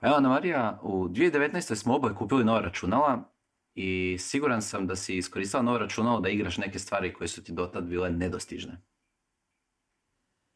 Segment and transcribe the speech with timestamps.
[0.00, 1.74] Pa evo, Ana Marija, u 2019.
[1.74, 3.32] smo oboje kupili nova računala
[3.74, 7.52] i siguran sam da si iskoristila novo računalo da igraš neke stvari koje su ti
[7.52, 8.80] dotad bile nedostižne.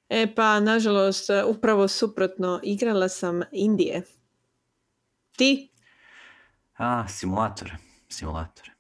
[0.09, 4.03] E pa, nažalost, upravo suprotno, igrala sam Indije.
[5.37, 5.73] Ti?
[6.77, 7.73] A, simulator.
[8.09, 8.72] Simulator.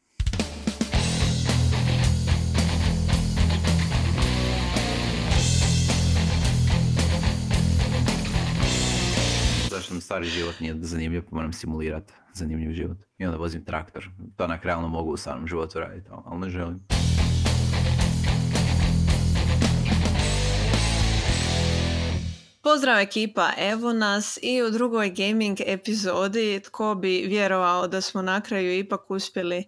[9.93, 12.99] Mi stari život nije zanimljiv, pa moram simulirati zanimljiv život.
[13.19, 14.09] I onda vozim traktor.
[14.37, 16.81] To na realno mogu u stvarnom životu raditi, ali ne želim.
[22.63, 26.61] Pozdrav ekipa, evo nas i u drugoj gaming epizodi.
[26.65, 29.65] Tko bi vjerovao da smo na kraju ipak uspjeli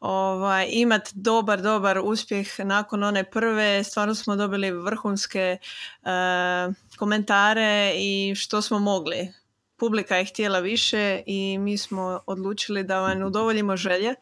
[0.00, 3.84] ovaj, imati dobar, dobar uspjeh nakon one prve.
[3.84, 5.58] Stvarno smo dobili vrhunske
[6.02, 9.32] eh, komentare i što smo mogli.
[9.78, 14.14] Publika je htjela više i mi smo odlučili da vam udovoljimo želje.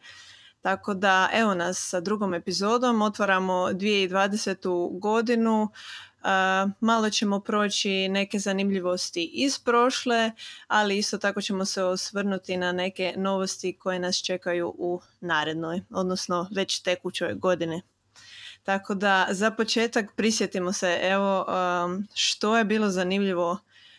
[0.61, 4.99] Tako da evo nas sa drugom epizodom, otvaramo 2020.
[4.99, 5.69] godinu,
[6.79, 10.31] malo ćemo proći neke zanimljivosti iz prošle,
[10.67, 16.49] ali isto tako ćemo se osvrnuti na neke novosti koje nas čekaju u narednoj, odnosno
[16.55, 17.81] već tekućoj godini.
[18.63, 21.45] Tako da za početak prisjetimo se evo
[22.13, 23.57] što je bilo zanimljivo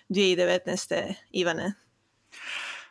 [0.08, 1.14] 2019.
[1.30, 1.74] Ivane.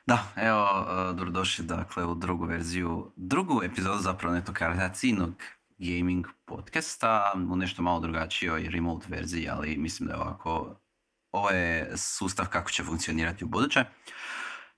[0.06, 5.34] Da, evo, dobrodošli dakle u drugu verziju, drugu epizodu zapravo netokracijnog
[5.78, 10.80] gaming podcasta u nešto malo drugačijoj remote verziji, ali mislim da je ovako,
[11.32, 13.86] ovo je sustav kako će funkcionirati u buduće.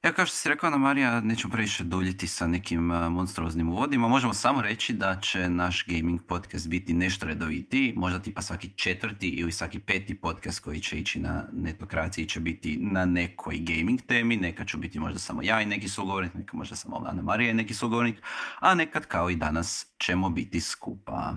[0.04, 4.08] Evo kao što si rekao, Ana Marija, nećemo previše duljiti sa nekim uh, monstruoznim uvodima.
[4.08, 9.30] Možemo samo reći da će naš gaming podcast biti nešto redovitiji, možda tipa svaki četvrti
[9.30, 14.38] ili svaki peti podcast koji će ići na netokraciji će biti na nekoj gaming temi,
[14.38, 17.54] neka ću biti možda samo ja i neki sugovornik, neka možda samo Ana Marija i
[17.54, 18.22] neki sugovornik,
[18.60, 21.36] a nekad kao i danas ćemo biti skupa.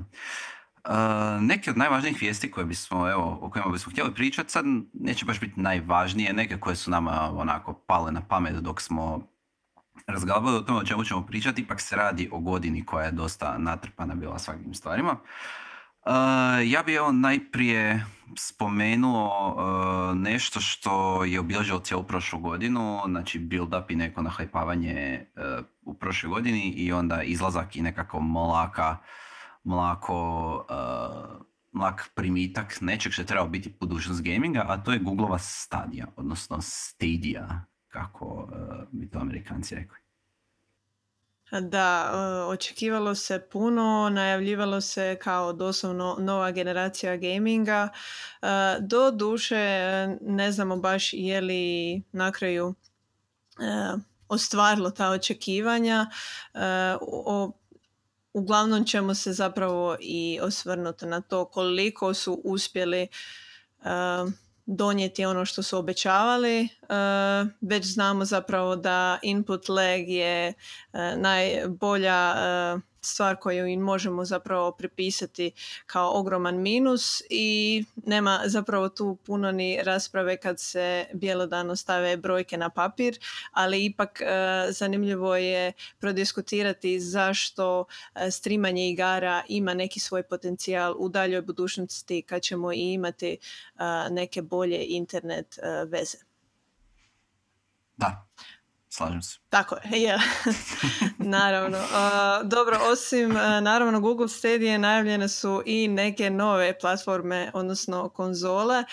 [1.41, 5.41] Neke od najvažnijih vijesti koje bismo, evo, o kojima bismo htjeli pričati, sad neće baš
[5.41, 9.29] biti najvažnije, neke koje su nama onako pale na pamet dok smo
[10.07, 13.59] razglabali o tome o čemu ćemo pričati, ipak se radi o godini koja je dosta
[13.59, 15.13] natrpana bila svakim stvarima.
[15.13, 16.13] Uh,
[16.65, 18.07] ja bih evo najprije
[18.39, 25.27] spomenuo uh, nešto što je obilježilo cijelu prošlu godinu, znači build up i neko nahajpavanje
[25.83, 28.97] u prošloj godini i onda izlazak i nekako molaka
[29.65, 35.39] mlako, uh, mlak primitak nečeg što je trebao biti budućnost gaminga, a to je Googleova
[35.39, 38.49] Stadia, odnosno Stadia, kako uh,
[38.91, 39.97] bi to amerikanci rekli.
[41.61, 47.89] Da, uh, očekivalo se puno, najavljivalo se kao doslovno nova generacija gaminga.
[48.81, 49.67] Do duše
[50.21, 52.75] ne znamo baš je li na kraju
[54.29, 56.07] ostvarilo ta očekivanja.
[58.33, 63.09] Uglavnom ćemo se zapravo i osvrnuti na to koliko su uspjeli
[63.79, 64.33] uh,
[64.67, 66.69] donijeti ono što su obećavali.
[66.83, 70.49] Uh, već znamo zapravo da input lag je
[70.93, 72.35] uh, najbolja
[73.05, 75.53] stvar koju im možemo zapravo pripisati
[75.87, 82.57] kao ogroman minus i nema zapravo tu puno ni rasprave kad se bjelodano stave brojke
[82.57, 83.19] na papir,
[83.53, 84.27] ali ipak e,
[84.71, 92.43] zanimljivo je prodiskutirati zašto e, streamanje igara ima neki svoj potencijal u daljoj budućnosti kad
[92.43, 93.39] ćemo i imati e,
[94.11, 96.19] neke bolje internet veze.
[97.97, 98.27] Da,
[98.93, 99.39] slažem se.
[99.49, 100.19] Tako je,
[101.37, 101.79] naravno.
[102.45, 103.33] dobro, osim
[103.63, 108.85] naravno Google Stadia najavljene su i neke nove platforme, odnosno konzole.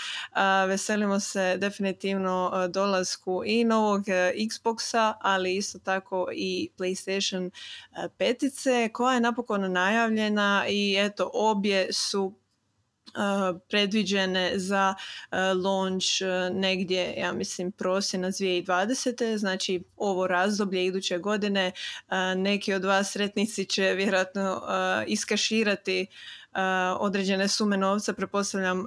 [0.68, 4.04] veselimo se definitivno dolasku i novog
[4.36, 7.50] Xboxa, ali isto tako i PlayStation
[8.18, 12.39] petice koja je napokon najavljena i eto obje su
[13.70, 14.96] predviđene za
[15.64, 16.06] launch
[16.52, 19.38] negdje, ja mislim, prosinac 2020.
[19.38, 21.72] Znači, ovo razdoblje iduće godine
[22.36, 24.62] neki od vas sretnici će vjerojatno
[25.08, 26.08] iskaširati
[27.00, 28.86] određene sume novca, prepostavljam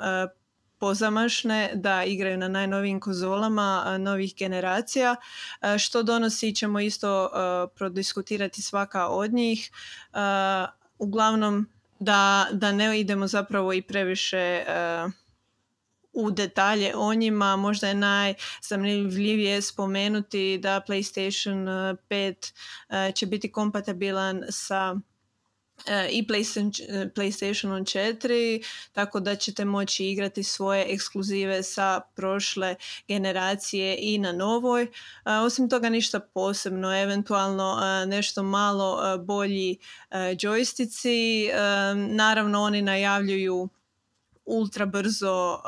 [0.78, 5.16] pozamašne da igraju na najnovijim konzolama novih generacija.
[5.78, 7.30] Što donosi ćemo isto
[7.74, 9.70] prodiskutirati svaka od njih.
[10.98, 11.68] Uglavnom
[12.02, 14.64] da, da ne idemo zapravo i previše
[15.04, 15.12] uh,
[16.12, 17.56] u detalje o njima.
[17.56, 21.66] Možda je najzanimljivije spomenuti da PlayStation
[22.10, 22.52] 5
[22.88, 24.96] uh, će biti kompatibilan sa
[26.10, 32.74] i PlayStation 4, tako da ćete moći igrati svoje ekskluzive sa prošle
[33.08, 34.86] generacije i na novoj.
[35.44, 39.76] Osim toga ništa posebno, eventualno nešto malo bolji
[40.12, 41.50] joystici.
[41.94, 43.68] Naravno oni najavljuju
[44.44, 45.58] ultra brzo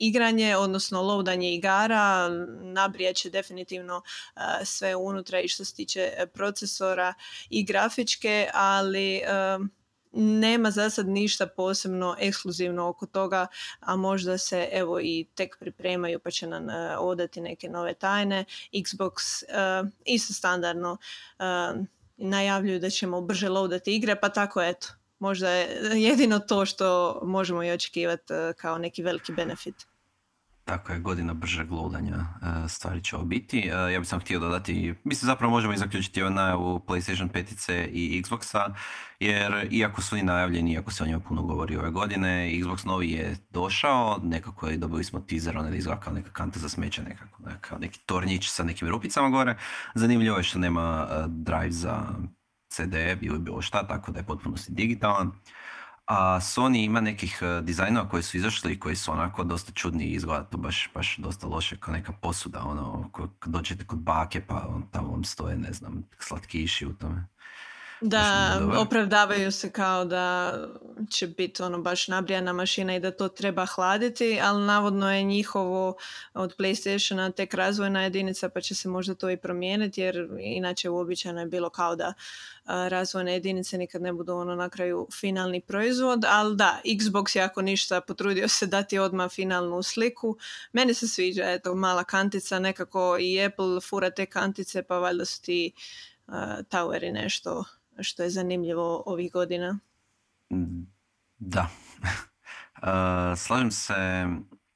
[0.00, 2.28] igranje, odnosno loadanje igara,
[2.62, 4.02] nabrijat će definitivno
[4.36, 7.14] e, sve unutra i što se tiče e, procesora
[7.50, 9.22] i grafičke, ali e,
[10.12, 13.46] nema za sad ništa posebno ekskluzivno oko toga,
[13.80, 16.66] a možda se evo i tek pripremaju pa će nam
[16.98, 18.44] odati neke nove tajne.
[18.72, 19.42] Xbox
[20.04, 20.96] isto standardno
[22.16, 24.88] najavljuju da ćemo brže loadati igre, pa tako eto.
[25.18, 29.89] Možda je jedino to što možemo i očekivati kao neki veliki benefit.
[30.64, 33.58] Tako je, godina bržeg loadanja e, stvari će ovo biti.
[33.58, 37.88] E, ja bih sam htio dodati, mislim zapravo možemo i zaključiti ovu najavu PlayStation 5
[37.92, 38.74] i Xboxa,
[39.20, 43.10] jer iako su oni najavljeni, iako se o njima puno govori ove godine, Xbox novi
[43.10, 47.02] je došao, nekako je, dobili smo teaser, on je izgleda kao neka kanta za smeće,
[47.02, 49.56] nekako, kao neki tornjić sa nekim rupicama gore.
[49.94, 52.06] Zanimljivo je što nema e, drive za
[52.68, 55.32] CD ili bilo šta, tako da je potpunosti digitalan.
[56.12, 60.04] A Sony ima nekih uh, dizajnova koji su izašli i koji su onako dosta čudni
[60.04, 64.40] i izgleda to baš, baš dosta loše kao neka posuda, ono, kad dođete kod bake
[64.46, 67.26] pa on, tamo vam stoje, ne znam, slatkiši u tome.
[68.00, 70.54] Da, opravdavaju se kao da
[71.10, 75.96] će biti ono baš nabrijana mašina i da to treba hladiti, ali navodno je njihovo
[76.34, 81.40] od PlayStationa tek razvojna jedinica pa će se možda to i promijeniti jer inače uobičajeno
[81.40, 82.14] je bilo kao da
[82.64, 87.62] razvojne jedinice nikad ne budu ono na kraju finalni proizvod, ali da, Xbox je ako
[87.62, 90.36] ništa potrudio se dati odmah finalnu sliku.
[90.72, 95.42] Meni se sviđa, eto, mala kantica, nekako i Apple fura te kantice, pa valjda su
[95.42, 95.72] ti
[96.26, 96.34] uh,
[96.68, 97.64] toweri nešto
[98.02, 99.78] što je zanimljivo ovih godina.
[101.38, 101.68] Da.
[103.36, 104.26] slažem se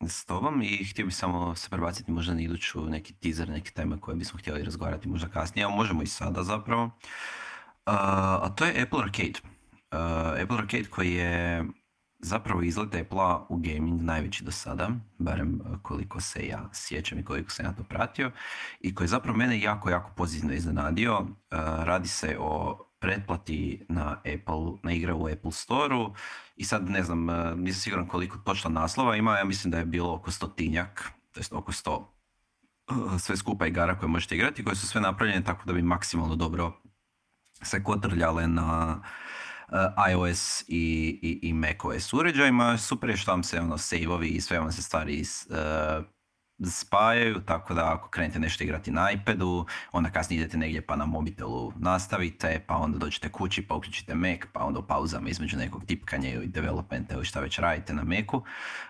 [0.08, 4.00] s tobom i htio bih samo se prebaciti možda na iduću neki teaser, neke teme
[4.00, 6.90] koje bismo htjeli razgovarati možda kasnije, a možemo i sada zapravo.
[7.84, 9.40] a to je Apple Arcade.
[10.42, 11.64] Apple Arcade koji je
[12.18, 13.18] zapravo izlet apple
[13.48, 17.82] u gaming najveći do sada, barem koliko se ja sjećam i koliko sam ja to
[17.82, 18.30] pratio,
[18.80, 21.26] i koji je zapravo mene jako, jako pozitivno iznenadio.
[21.84, 26.14] radi se o pretplati na Apple, na igre u Apple Store-u
[26.56, 29.84] i sad ne znam, e, nisam siguran koliko točno naslova ima, ja mislim da je
[29.84, 32.14] bilo oko stotinjak, to jest oko sto
[32.88, 36.36] e, sve skupa igara koje možete igrati, koje su sve napravljene tako da bi maksimalno
[36.36, 36.72] dobro
[37.62, 39.00] se kotrljale na
[39.68, 39.78] uh,
[40.10, 42.78] iOS i, i, i macOS uređajima.
[42.78, 46.04] Super je što vam se ono, save i sve vam se stvari uh,
[46.70, 51.06] spajaju, tako da ako krenete nešto igrati na iPadu, onda kasnije idete negdje pa na
[51.06, 55.84] mobitelu nastavite, pa onda dođete kući pa uključite Mac, pa onda u pauzama između nekog
[55.84, 58.44] tipkanja ili developmenta ili šta već radite na Macu,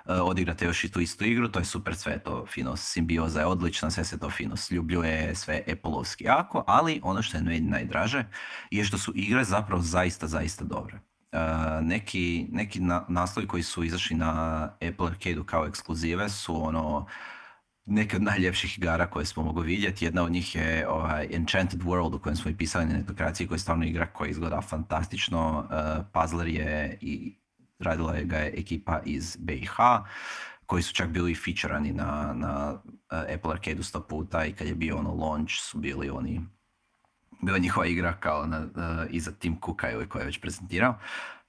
[0.06, 3.46] eh, odigrate još i tu istu igru, to je super, sve to fino, simbioza je
[3.46, 8.24] odlična, sve se to fino sljubljuje, sve Apple-ovski jako, ali ono što je najdraže
[8.70, 10.98] je što su igre zapravo zaista, zaista dobre.
[11.32, 11.40] Uh,
[11.82, 17.06] neki, neki naslovi koji su izašli na Apple Arcade kao ekskluzive su ono
[17.86, 20.04] neke od najljepših igara koje smo mogli vidjeti.
[20.04, 23.56] Jedna od njih je ovaj Enchanted World u kojem smo i pisali na netokraciji koji
[23.56, 25.58] je stvarno igra koja izgleda fantastično.
[25.58, 27.34] Uh, Puzzler je i
[27.78, 29.76] radila je ga je ekipa iz BiH
[30.66, 34.74] koji su čak bili featurani na, na uh, Apple Arcade sto puta i kad je
[34.74, 36.40] bio ono launch su bili oni
[37.42, 40.98] bila njihova igra kao na, uh, iza Tim Cooka ili koje je već prezentirao.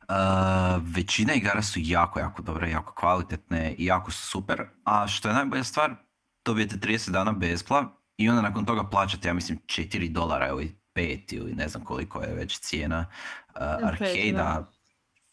[0.09, 5.27] Uh, većina igara su jako, jako dobre, jako kvalitetne i jako su super, a što
[5.27, 5.95] je najbolja stvar,
[6.45, 7.85] dobijete 30 dana bespla
[8.17, 12.21] i onda nakon toga plaćate, ja mislim, 4 dolara ili 5 ili ne znam koliko
[12.21, 13.05] je već cijena
[13.55, 14.65] uh, arcade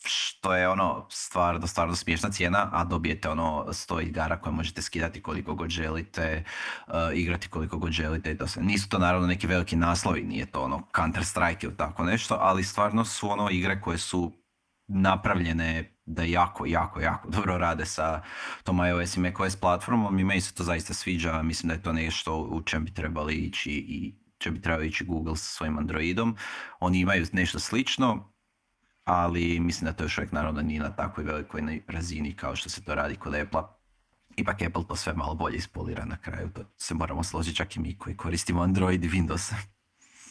[0.04, 5.22] što je ono stvarno, stvarno smiješna cijena, a dobijete ono 100 igara koje možete skidati
[5.22, 6.44] koliko god želite,
[6.86, 8.62] uh, igrati koliko god želite i to se.
[8.62, 12.64] Nisu to naravno neki veliki naslovi, nije to ono Counter Strike ili tako nešto, ali
[12.64, 14.32] stvarno su ono igre koje su
[14.86, 18.22] napravljene da jako, jako, jako dobro rade sa
[18.64, 21.92] tom iOS i macOS platformom i meni se to zaista sviđa, mislim da je to
[21.92, 26.36] nešto u čem bi trebali ići i će bi trebali ići Google sa svojim Androidom.
[26.80, 28.32] Oni imaju nešto slično,
[29.04, 32.84] ali mislim da to još uvijek naravno nije na takvoj velikoj razini kao što se
[32.84, 33.62] to radi kod Apple.
[34.36, 37.80] Ipak Apple to sve malo bolje ispolira na kraju, to se moramo složiti čak i
[37.80, 39.54] mi koji koristimo Android i Windows.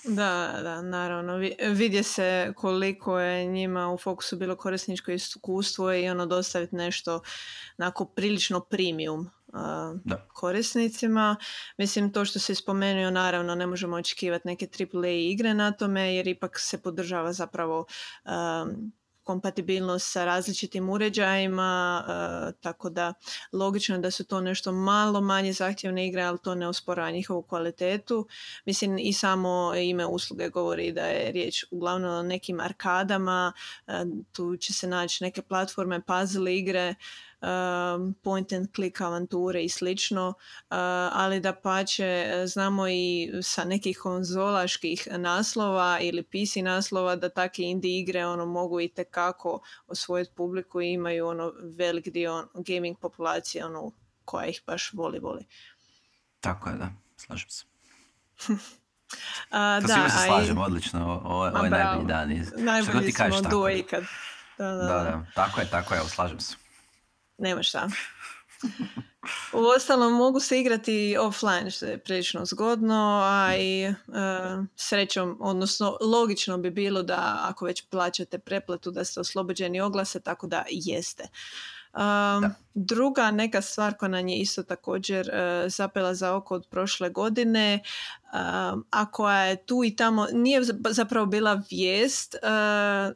[0.03, 1.35] Da, da, naravno.
[1.73, 7.21] Vidje se koliko je njima u fokusu bilo korisničko iskustvo i ono dostaviti nešto
[7.77, 9.29] onako prilično premium
[10.03, 10.27] da.
[10.33, 11.35] korisnicima.
[11.77, 16.27] Mislim, to što se spomenuo, naravno, ne možemo očekivati neke AAA igre na tome, jer
[16.27, 17.85] ipak se podržava zapravo
[19.31, 23.13] kompatibilnost sa različitim uređajima, e, tako da
[23.53, 27.41] logično je da su to nešto malo manje zahtjevne igre, ali to ne ospora njihovu
[27.41, 28.27] kvalitetu.
[28.65, 33.53] Mislim i samo ime usluge govori da je riječ uglavnom o nekim arkadama,
[33.87, 36.95] e, tu će se naći neke platforme, puzzle igre,
[38.23, 40.35] point and click avanture i slično, uh,
[41.11, 47.99] ali da pače znamo i sa nekih konzolaških naslova ili PC naslova da takve indie
[47.99, 53.91] igre ono mogu i tekako osvojiti publiku i imaju ono velik dio gaming populacije ono
[54.25, 55.45] koja ih baš voli, voli.
[56.39, 57.65] Tako je, da, slažem se.
[59.49, 62.29] A, da, se slažem, odlično, ovo, ovo je najbolji dan.
[62.57, 64.03] Najbolji smo duo ikad.
[64.57, 66.55] Da, da, da, tako je, tako je, slažem se
[67.37, 67.89] nema šta.
[69.53, 73.93] U ostalom mogu se igrati offline što je prilično zgodno, a i e,
[74.75, 80.47] srećom, odnosno logično bi bilo da ako već plaćate preplatu da ste oslobođeni oglase, tako
[80.47, 81.27] da jeste.
[81.93, 87.09] Um, druga neka stvar koja nam je isto također uh, zapela za oko od prošle
[87.09, 87.83] godine,
[88.91, 92.49] a koja je tu i tamo, nije zapravo bila vijest, uh,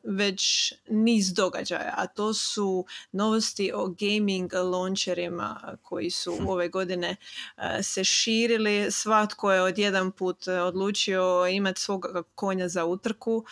[0.03, 6.47] već niz događaja, a to su novosti o gaming launcherima koji su hm.
[6.47, 7.15] ove godine
[7.57, 8.91] uh, se širili.
[8.91, 12.05] Svatko je odjedan put odlučio imati svog
[12.35, 13.45] konja za utrku,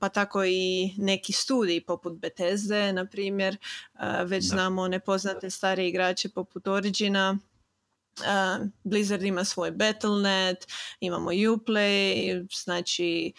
[0.00, 3.56] pa tako i neki studiji poput Bethesde, na primjer,
[4.24, 4.48] već da.
[4.48, 7.38] znamo nepoznate stare igrače poput Origina,
[8.84, 10.66] Blizzard ima svoj Battle.net,
[11.00, 13.32] imamo Uplay, znači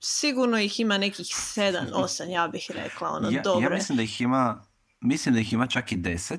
[0.00, 3.64] sigurno ih ima nekih 7, 8, ja bih rekla, ono, ja, dobre.
[3.64, 4.64] Ja mislim da ih ima,
[5.00, 6.38] mislim da ih ima čak i 10.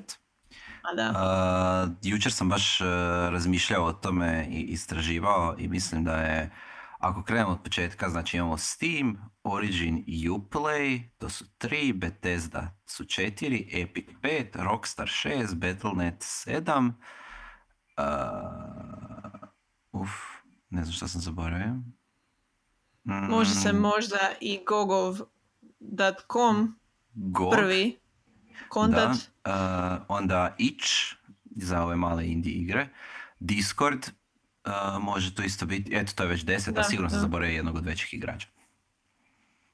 [0.82, 1.10] A da.
[1.10, 2.86] Uh, jučer sam baš uh,
[3.30, 6.50] razmišljao o tome i istraživao i mislim da je
[7.00, 13.04] ako krenemo od početka, znači imamo Steam, Origin i Uplay, to su tri, Bethesda su
[13.04, 16.92] četiri, Epic 5, Rockstar 6, Battle.net 7,
[17.98, 18.04] uh,
[19.92, 20.10] uf,
[20.70, 21.74] ne znam što sam zaboravio.
[23.04, 23.30] Mm.
[23.30, 25.30] Može se možda i gogov.com
[27.14, 28.00] Gog, prvi.
[28.90, 29.14] Da,
[29.44, 30.86] uh, onda Itch
[31.56, 32.88] za ove male indie igre,
[33.38, 34.10] Discord,
[35.00, 37.86] može to isto biti, eto to je već deset, a sigurno sam zaboravio jednog od
[37.86, 38.48] većih igrača.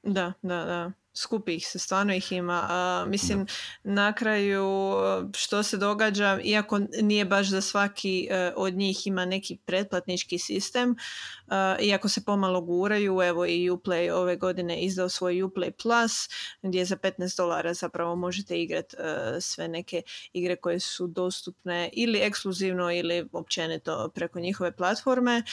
[0.03, 3.05] Da, da, da skupi ih se, stvarno ih ima.
[3.07, 3.45] mislim,
[3.83, 4.95] na kraju
[5.35, 10.95] što se događa, iako nije baš za svaki e, od njih ima neki pretplatnički sistem,
[11.79, 16.29] iako se pomalo guraju, evo i Uplay ove godine izdao svoj Uplay Plus,
[16.61, 20.01] gdje za 15 dolara zapravo možete igrati e, sve neke
[20.33, 25.43] igre koje su dostupne ili ekskluzivno ili općenito preko njihove platforme,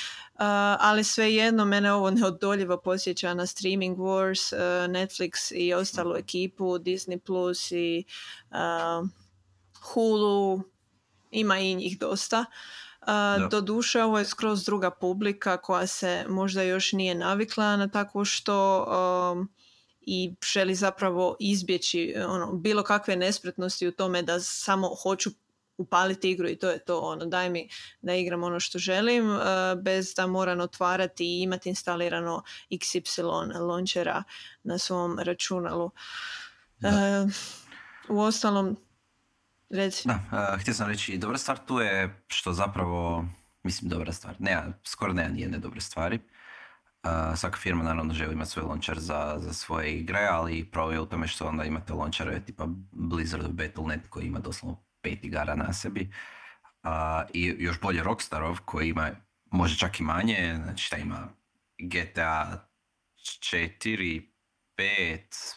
[0.78, 7.18] ali svejedno mene ovo neodoljivo posjeća na Streaming Wars, e, Netflix i ostalu ekipu, Disney
[7.18, 8.04] Plus i
[8.50, 9.08] uh,
[9.82, 10.62] Hulu,
[11.30, 12.44] ima i njih dosta.
[13.00, 18.24] Uh, Doduše, ovo je skroz druga publika koja se možda još nije navikla na takvo
[18.24, 18.86] što
[19.32, 19.48] um,
[20.00, 25.30] i želi zapravo izbjeći ono, bilo kakve nespretnosti u tome da samo hoću
[25.78, 27.68] upaliti igru i to je to ono daj mi
[28.02, 29.42] da igram ono što želim uh,
[29.82, 34.22] bez da moram otvarati i imati instalirano XY launchera
[34.62, 35.84] na svom računalu.
[35.84, 37.30] Uh,
[38.08, 38.76] u ostalom
[39.70, 40.08] reci.
[40.08, 43.24] Da, uh, htio sam reći dobra stvar tu je što zapravo
[43.62, 44.34] mislim dobra stvar.
[44.38, 46.20] Ne, skoro nema nijedne dobre stvari.
[47.02, 51.00] Uh, svaka firma naravno želi imati svoj launcher za, za svoje igre, ali problem je
[51.00, 55.72] u tome što onda imate launchere tipa Blizzard Battle.net koji ima doslovno pet igara na
[55.72, 56.10] sebi.
[56.82, 59.10] A, I još bolje Rockstarov koji ima,
[59.50, 61.28] može čak i manje, znači šta ima
[61.78, 62.68] GTA
[63.52, 64.22] 4,
[64.78, 65.56] 5,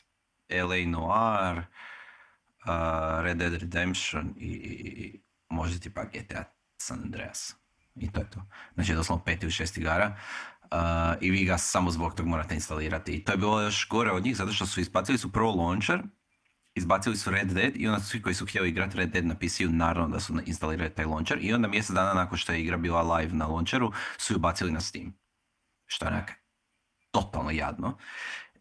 [0.50, 6.44] LA Noir, uh, Red Dead Redemption i, i možda tipa GTA
[6.77, 7.56] San Andreas.
[7.96, 8.44] I to je to.
[8.75, 10.18] Znači doslovno pet ili šest igara.
[10.62, 10.77] Uh,
[11.22, 13.12] I vi ga samo zbog tog morate instalirati.
[13.12, 16.04] I to je bilo još gore od njih zato što su isplatili su prvo launcher
[16.78, 19.70] izbacili su Red Dead i onda svi koji su htjeli igrati Red Dead na PC-u
[19.70, 23.16] naravno da su instalirali taj launcher i onda mjesec dana nakon što je igra bila
[23.16, 25.14] live na launcheru su ju bacili na Steam.
[25.86, 26.32] Što je onak
[27.12, 27.98] totalno jadno.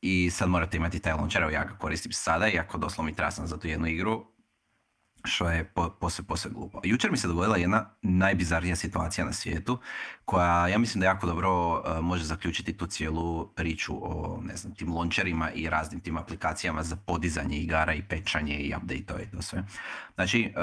[0.00, 3.46] I sad morate imati taj launcher, evo ja ga koristim sada, iako doslovno mi trasan
[3.46, 4.35] za tu jednu igru.
[5.26, 6.80] Što je po, posve, posve glupo.
[6.84, 9.78] Jučer mi se dogodila jedna najbizarnija situacija na svijetu,
[10.24, 14.74] koja ja mislim da jako dobro uh, može zaključiti tu cijelu priču o, ne znam,
[14.74, 19.42] tim launcherima i raznim tim aplikacijama za podizanje igara i pečanje i update i to
[19.42, 19.64] sve.
[20.14, 20.62] Znači, uh,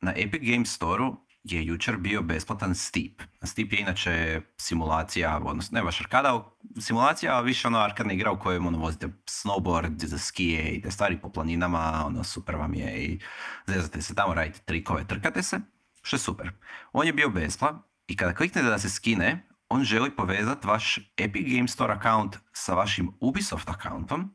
[0.00, 3.22] na Epic Games Store-u je jučer bio besplatan Steep.
[3.42, 6.44] Steep je inače simulacija, odnosno ne baš arkada,
[6.80, 11.20] simulacija, više ono arkadna igra u kojoj ono, vozite snowboard, za skije i te stvari
[11.20, 13.20] po planinama, ono super vam je i
[13.66, 15.60] zezate se tamo, radite trikove, trkate se,
[16.02, 16.50] što je super.
[16.92, 21.46] On je bio bespla i kada kliknete da se skine, on želi povezati vaš Epic
[21.54, 24.34] Games Store account sa vašim Ubisoft accountom,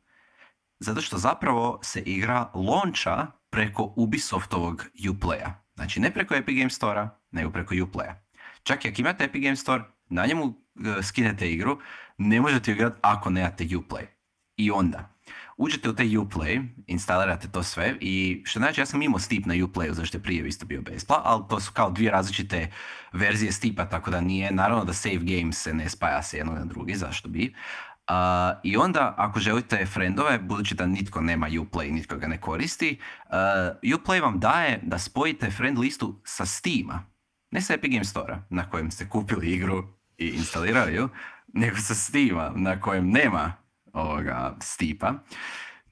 [0.78, 5.65] zato što zapravo se igra launcha preko Ubisoftovog Uplaya.
[5.76, 8.14] Znači ne preko Epic Games Store, nego preko Uplaya.
[8.62, 10.54] Čak i ako imate Epic Games Store, na njemu uh,
[11.02, 11.78] skinete igru,
[12.18, 14.06] ne možete igrati ako nemate Uplay.
[14.56, 15.16] I onda,
[15.56, 19.54] uđete u taj Uplay, instalirate to sve i što znači ja sam imao Steep na
[19.54, 22.70] Uplayu, zašto je prije isto bio bespla, ali to su kao dvije različite
[23.12, 26.64] verzije Steepa, tako da nije, naravno da save game se ne spaja se jedno na
[26.64, 27.54] drugi, zašto bi,
[28.10, 33.00] Uh, I onda, ako želite friendove, budući da nitko nema Uplay, nitko ga ne koristi,
[33.24, 33.34] uh,
[33.82, 37.02] Uplay vam daje da spojite friend listu sa Steama.
[37.50, 39.84] Ne sa Epic Games Store na kojem ste kupili igru
[40.18, 41.08] i instalirali ju,
[41.54, 43.52] nego sa Steama na kojem nema
[43.92, 45.14] ovoga Steepa.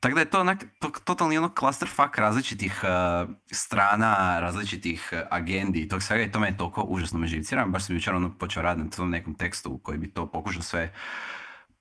[0.00, 5.80] Tako da je to onak, to, totalni ono clusterfuck različitih uh, strana, različitih uh, agendi
[5.80, 7.66] i tog svega i to me je toliko užasno me živcira.
[7.66, 10.92] Baš sam jučer ono počeo raditi na tom nekom tekstu koji bi to pokušao sve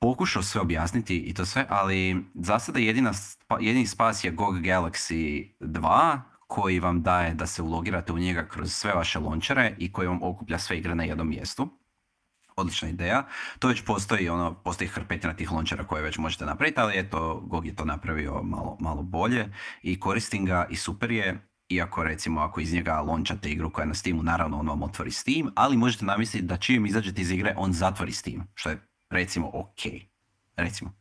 [0.03, 3.11] pokušao sve objasniti i to sve, ali za sada jedina,
[3.59, 8.73] jedini spas je GOG Galaxy 2 koji vam daje da se ulogirate u njega kroz
[8.73, 11.69] sve vaše lončere i koji vam okuplja sve igre na jednom mjestu.
[12.55, 13.27] Odlična ideja.
[13.59, 17.65] To već postoji, ono, postoji hrpetina tih lončera koje već možete napraviti, ali eto, GOG
[17.65, 22.61] je to napravio malo, malo bolje i koristim ga i super je, iako recimo ako
[22.61, 26.05] iz njega lončate igru koja je na Steamu, naravno on vam otvori Steam, ali možete
[26.05, 29.79] namisliti da čim izađete iz igre on zatvori Steam, što je recimo ok.
[30.55, 30.93] Recimo.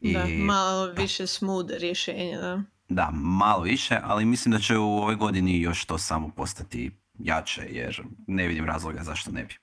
[0.00, 2.62] I, da, malo više smooth rješenja, da.
[2.88, 7.66] Da, malo više, ali mislim da će u ovoj godini još to samo postati jače,
[7.70, 9.54] jer ne vidim razloga zašto ne bi.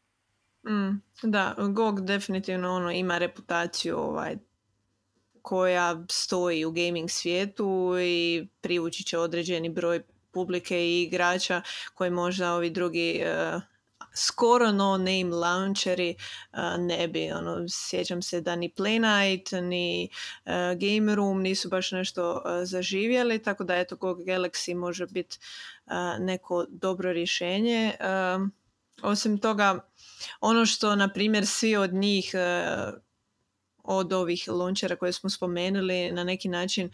[0.72, 4.36] Mm, da, GOG definitivno ono ima reputaciju ovaj,
[5.42, 11.62] koja stoji u gaming svijetu i privući će određeni broj publike i igrača
[11.94, 13.22] koji možda ovi drugi
[13.56, 13.62] uh,
[14.14, 16.16] skoro no name launcheri
[16.52, 17.32] uh, ne bi.
[17.32, 20.10] Ono, sjećam se da ni Playnite ni
[20.46, 25.38] uh, Game Room nisu baš nešto uh, zaživjeli, tako da eto GOG Galaxy može biti
[26.20, 27.94] neko dobro rješenje.
[29.02, 29.80] Osim toga,
[30.42, 32.36] ono što, na primjer, svi od njih
[33.84, 36.92] od ovih launchera koje smo spomenuli na neki način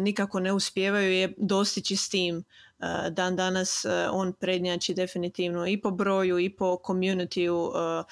[0.00, 2.73] nikako ne uspijevaju je dostići Steam Eh,
[3.10, 8.04] dan danas eh, on prednjači definitivno i po broju i po communityu eh,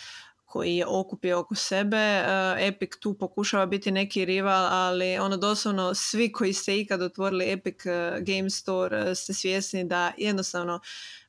[0.44, 2.24] koji je okupio oko sebe.
[2.58, 7.76] Epic tu pokušava biti neki rival, ali ono doslovno svi koji ste ikad otvorili Epic
[8.20, 10.80] Game Store ste svjesni da jednostavno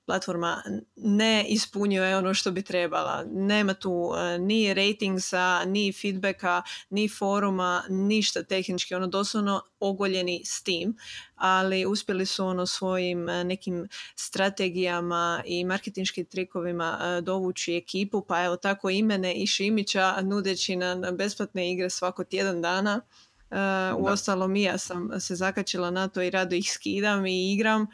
[0.06, 0.63] platforma
[0.96, 3.26] ne ispunjuje ono što bi trebala.
[3.32, 10.96] Nema tu e, ni ratingsa, ni feedbacka, ni foruma, ništa tehnički, ono doslovno ogoljeni Steam,
[11.36, 18.44] ali uspjeli su ono svojim e, nekim strategijama i marketinškim trikovima e, dovući ekipu, pa
[18.44, 23.02] evo tako imene i Šimića nudeći na besplatne igre svako tjedan dana.
[23.54, 27.54] Uh, u ostalom i ja sam se zakačila na to i rado ih skidam i
[27.54, 27.88] igram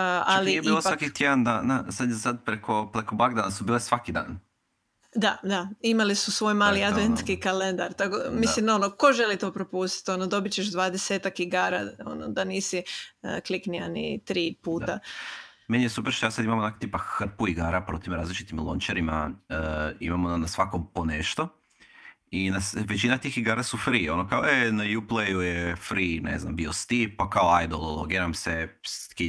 [0.00, 3.80] ali Čak je bilo svaki tjedan, da, na, sad, sad preko, preko Bagdana su bile
[3.80, 4.40] svaki dan.
[5.14, 6.88] Da, da, imali su svoj mali ono.
[6.88, 12.28] adventski kalendar, tako, mislim, ono, ko želi to propustiti, ono, dobit ćeš dvadesetak igara, ono,
[12.28, 12.82] da nisi
[13.22, 14.86] uh, kliknija ni tri puta.
[14.86, 14.98] Da.
[15.68, 19.56] Meni je super što ja sad imam onak tipa hrpu igara protiv različitim launcherima, uh,
[20.00, 21.61] imamo na svakom po nešto
[22.32, 26.38] i na, većina tih igara su free, ono kao e, na Uplayu je free, ne
[26.38, 28.68] znam, bio Steep, pa kao idol, logiram se,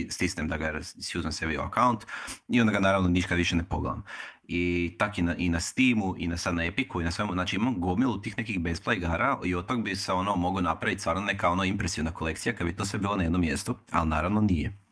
[0.10, 0.80] stisnem da ga
[1.16, 2.06] uzmem sebi account
[2.48, 4.04] i onda ga naravno nikad više ne pogledam.
[4.48, 7.34] I tak i na, i na Steamu, i na sad na Epiku, i na svemu,
[7.34, 11.02] znači imam gomilu tih nekih bespla igara i od tog bi se ono mogu napraviti
[11.02, 14.42] stvarno neka ono impresivna kolekcija kad bi to sve bilo na jednom mjestu, ali naravno
[14.42, 14.83] nije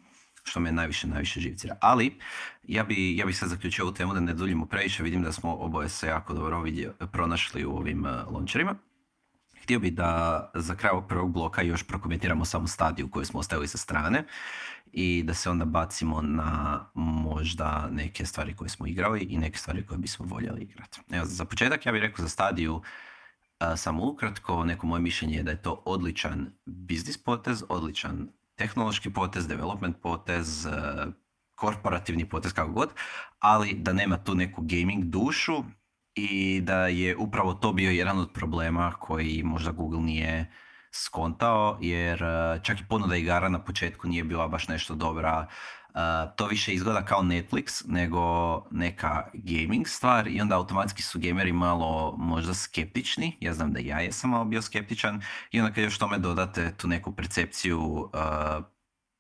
[0.52, 1.76] što me najviše, najviše živcira.
[1.82, 2.20] Ali,
[2.68, 5.54] ja bi, ja bi sad zaključio ovu temu da ne duljimo previše, vidim da smo
[5.56, 8.76] oboje se jako dobro vidio, pronašli u ovim uh, launcherima.
[9.64, 13.68] Htio bih da za kraj ovog prvog bloka još prokomentiramo samu stadiju koju smo ostavili
[13.68, 14.24] sa strane
[14.92, 19.86] i da se onda bacimo na možda neke stvari koje smo igrali i neke stvari
[19.86, 21.02] koje bismo voljeli igrati.
[21.12, 22.84] Evo, za početak ja bih rekao za stadiju uh,
[23.76, 29.48] samo ukratko, neko moje mišljenje je da je to odličan biznis potez, odličan tehnološki potez,
[29.48, 30.72] development potez, e,
[31.56, 32.94] korporativni potez, kako god,
[33.40, 35.64] ali da nema tu neku gaming dušu
[36.16, 40.52] i da je upravo to bio jedan od problema koji možda Google nije
[40.92, 45.48] skontao, jer e, čak i ponuda igara na početku nije bila baš nešto dobra.
[45.48, 46.00] E,
[46.36, 48.22] to više izgleda kao Netflix nego
[48.72, 53.38] neka gaming stvar i onda automatski su gameri malo možda skeptični.
[53.40, 56.88] Ja znam da ja jesam malo bio skeptičan i onda kad još tome dodate tu
[56.88, 58.18] neku percepciju e,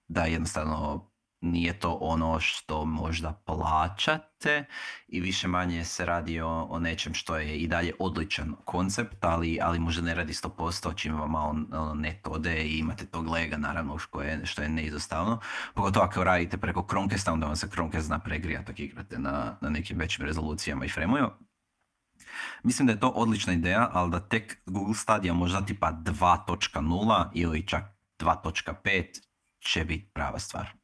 [0.08, 1.11] da jednostavno
[1.42, 4.66] nije to ono što možda plaćate
[5.08, 9.60] i više manje se radi o, o nečem što je i dalje odličan koncept, ali,
[9.62, 13.58] ali možda ne radi 100% čim vam malo ono, net ode i imate tog lega
[13.58, 15.40] naravno što je, što je neizostavno.
[15.74, 19.70] Pogotovo ako radite preko Chromecasta, onda vam se Chromecast zna pregrijat ako igrate na, na
[19.70, 21.30] nekim većim rezolucijama i fremuju.
[22.64, 27.68] Mislim da je to odlična ideja, ali da tek Google Stadia možda tipa 2.0 ili
[27.68, 27.84] čak
[28.20, 29.06] 2.5
[29.60, 30.81] će biti prava stvar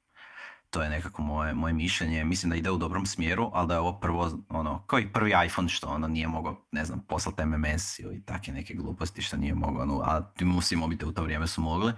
[0.78, 2.24] to je nekako moje, moje mišljenje.
[2.24, 5.34] Mislim da ide u dobrom smjeru, ali da je ovo prvo, ono, kao i prvi
[5.46, 9.54] iPhone što ono nije mogao, ne znam, poslati MMS ili takve neke gluposti što nije
[9.54, 11.94] mogao, ono, a ti musi mobite u to vrijeme su mogli.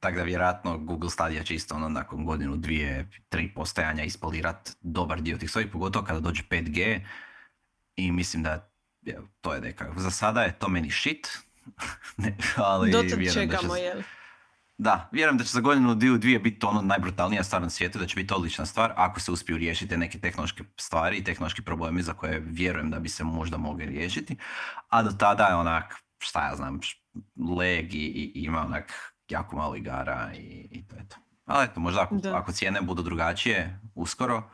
[0.00, 5.20] Tako da vjerojatno Google Stadia će isto ono, nakon godinu, dvije, tri postajanja ispolirat dobar
[5.20, 7.00] dio tih svojih, pogotovo kada dođe 5G
[7.96, 8.70] i mislim da
[9.40, 11.28] to je neka, za sada je to meni shit,
[12.16, 14.02] ne, ali Dotad čekamo, da jel?
[14.78, 18.06] Da, vjerujem da će za godinu dvije, dvije biti ono najbrutalnija stvar na svijetu, da
[18.06, 22.12] će biti odlična stvar ako se uspiju riješiti neke tehnološke stvari i tehnološki problemi za
[22.12, 24.36] koje vjerujem da bi se možda mogli riješiti.
[24.88, 26.80] A do tada je onak, šta ja znam,
[27.56, 31.16] leg i, i ima onak jako malo igara i, i to je to.
[31.46, 34.44] Ali eto, možda ako, ako cijene budu drugačije uskoro, uh,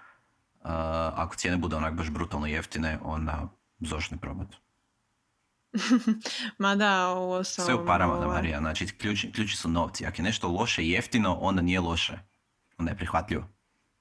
[1.15, 3.49] ako cijene budu onak baš brutalno jeftine, onda
[3.81, 4.57] zašto ne probati.
[6.59, 7.65] Ma da, ovo sam...
[7.65, 8.29] Sve u parama, ovaj...
[8.29, 8.59] Marija.
[8.59, 10.07] Znači, ključi, ključi su novci.
[10.07, 12.19] Ako je nešto loše i jeftino, onda nije loše.
[12.79, 13.49] Onda je prihvatljivo.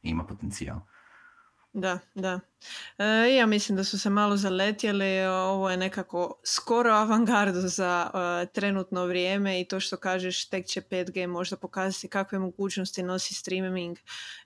[0.01, 0.79] Ima potencijal.
[1.73, 2.39] Da, da.
[2.97, 5.25] E, ja mislim da su se malo zaletjeli.
[5.25, 10.81] Ovo je nekako skoro avangardo za uh, trenutno vrijeme i to što kažeš tek će
[10.81, 13.97] 5G možda pokazati kakve mogućnosti nosi streaming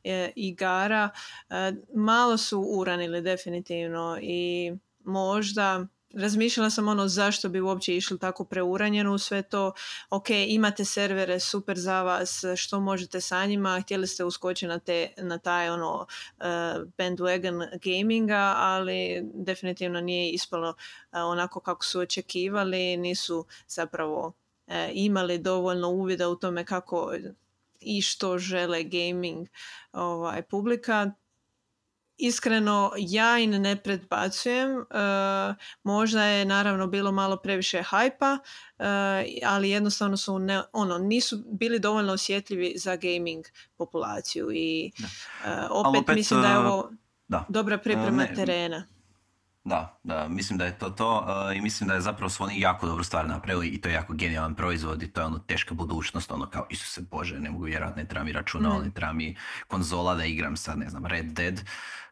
[0.04, 1.10] e, igara.
[1.50, 4.74] E, malo su uranili definitivno i
[5.06, 5.86] možda
[6.16, 9.74] razmišljala sam ono zašto bi uopće išli tako preuranjeno u sve to.
[10.10, 15.14] Ok, imate servere, super za vas, što možete sa njima, htjeli ste uskočiti na, te,
[15.18, 16.46] na taj ono uh,
[16.98, 20.76] bandwagon gaminga, ali definitivno nije ispalo uh,
[21.12, 24.28] onako kako su očekivali, nisu zapravo
[24.68, 27.14] uh, imali dovoljno uvida u tome kako
[27.80, 29.48] i što žele gaming
[29.94, 31.12] ovaj, publika
[32.18, 34.86] iskreno ja i ne predbacujem, uh,
[35.84, 38.38] možda je naravno bilo malo previše hajpa,
[38.80, 38.86] uh,
[39.46, 43.46] ali jednostavno su ne, ono, nisu bili dovoljno osjetljivi za gaming
[43.78, 45.08] populaciju i uh,
[45.70, 46.92] opet, opet, mislim da je ovo
[47.28, 47.46] da.
[47.50, 48.86] dobra priprema ne, terena.
[49.66, 51.26] Da, da, mislim da je to to
[51.56, 54.14] i mislim da je zapravo su oni jako dobru stvar napravili i to je jako
[54.14, 58.02] genijalan proizvod i to je ono teška budućnost, ono kao Isuse Bože, ne mogu vjerojatno,
[58.02, 59.36] ne treba mi računala, ne treba mi
[59.68, 61.62] konzola da igram sad, ne znam, Red Dead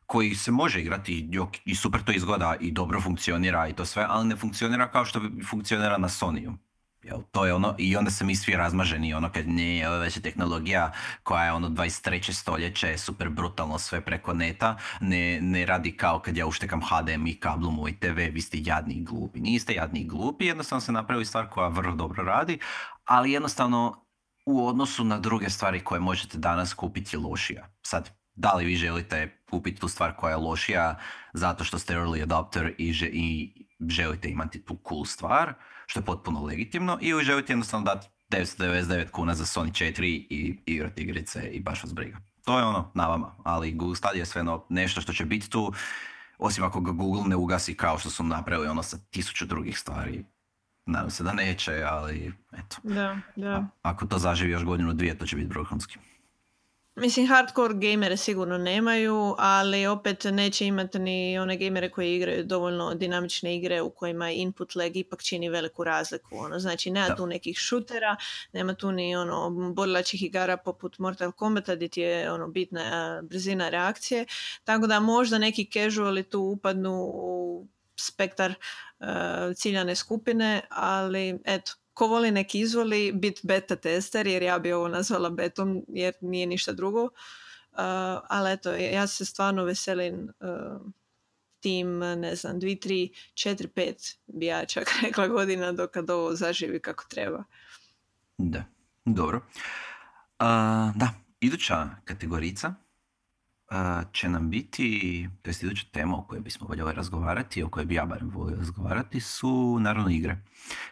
[0.06, 1.30] koji se može igrati
[1.66, 5.22] i super to izgleda i dobro funkcionira i to sve, ali ne funkcionira kao što
[5.50, 6.58] funkcionira na Sonyu.
[7.04, 10.22] Jel, to je ono, i onda se mi svi razmaženi, ono kad nije ova već
[10.22, 10.92] tehnologija
[11.24, 12.34] koja je ono 23.
[12.34, 17.72] stoljeće, super brutalno sve preko neta, ne, ne radi kao kad ja uštekam HDMI kablu
[17.72, 19.40] moj TV, vi ste jadni i glupi.
[19.40, 22.60] Niste jadni i glupi, jednostavno se napravi stvar koja vrlo dobro radi,
[23.06, 24.06] ali jednostavno
[24.46, 27.68] u odnosu na druge stvari koje možete danas kupiti je lošija.
[27.82, 31.00] Sad, da li vi želite kupiti tu stvar koja je lošija
[31.34, 33.54] zato što ste early adopter i, i
[33.90, 35.54] želite imati tu cool stvar,
[35.86, 41.02] što je potpuno legitimno, ili želite jednostavno dati 999 kuna za Sony 4 i igrati
[41.02, 42.18] igrice i baš vas briga.
[42.46, 45.74] To je ono na vama, ali Google Stadia je sve nešto što će biti tu,
[46.38, 50.26] osim ako ga Google ne ugasi kao što su napravili ono sa tisuću drugih stvari.
[50.86, 52.78] Nadam se da neće, ali eto.
[52.84, 53.68] Da, da.
[53.82, 56.00] ako to zaživi još godinu dvije, to će biti vrhunski.
[56.96, 62.94] Mislim, hardcore gamere sigurno nemaju, ali opet neće imati ni one gamere koji igraju dovoljno
[62.94, 66.38] dinamične igre u kojima input lag ipak čini veliku razliku.
[66.38, 66.60] Ono.
[66.60, 68.16] Znači, nema tu nekih šutera,
[68.52, 73.70] nema tu ni ono borilačih igara poput Mortal Kombata gdje ti je ono, bitna brzina
[73.70, 74.26] reakcije.
[74.64, 78.54] Tako da možda neki casuali tu upadnu u spektar
[79.56, 84.88] ciljane skupine, ali eto, ko voli nek izvoli biti beta tester jer ja bi ovo
[84.88, 87.04] nazvala betom jer nije ništa drugo.
[87.04, 87.80] Uh,
[88.30, 90.92] ali eto, ja se stvarno veselim uh,
[91.60, 96.80] tim, ne znam, 2, 3, 4, 5 bi ja čak rekla godina dok ovo zaživi
[96.80, 97.44] kako treba.
[98.38, 98.64] Da,
[99.06, 99.42] dobro.
[100.96, 102.74] da, iduća kategorica
[104.12, 107.96] će nam biti, to jest iduća tema o kojoj bismo voljeli razgovarati, o kojoj bi
[107.96, 110.38] ja barem volio razgovarati, su naravno igre.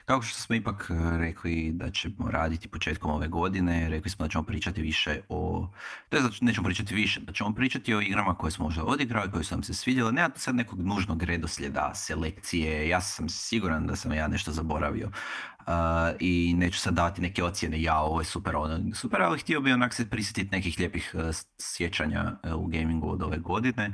[0.06, 4.30] Kako što smo ipak e, rekli da ćemo raditi početkom ove godine, rekli smo da
[4.30, 5.70] ćemo pričati više o,
[6.10, 9.44] to je nećemo pričati više, da ćemo pričati o igrama koje smo možda odigrali, koje
[9.44, 14.14] su nam se svidjele, nema sad nekog nužnog redoslijeda, selekcije, ja sam siguran da sam
[14.14, 15.12] ja nešto zaboravio,
[16.20, 19.74] i neću sad dati neke ocjene, ja ovo je super, ono super, ali htio bi
[19.74, 21.22] onak se prisjetiti nekih lijepih uh,
[21.60, 23.92] sjećanja uh, u gamingu od ove godine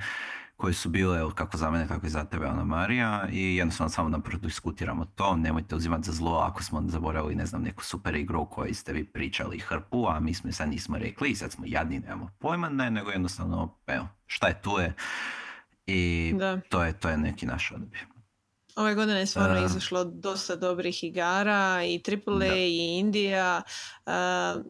[0.58, 4.10] koje su bile kako za mene, tako i za tebe, Ana Marija i jednostavno samo
[4.10, 8.42] da prodiskutiramo to, nemojte uzimati za zlo ako smo zaboravili, ne znam, neku super igru
[8.42, 11.66] o kojoj ste vi pričali hrpu, a mi smo sad nismo rekli i sad smo
[11.68, 14.94] jadni, nemamo pojma, ne, nego jednostavno, evo, šta je tu je
[15.88, 16.34] i
[16.70, 18.17] to je, to je neki naš odabir.
[18.78, 23.62] Ove godine je stvarno uh, izašlo dosta dobrih igara i AAA i Indija
[24.06, 24.12] uh,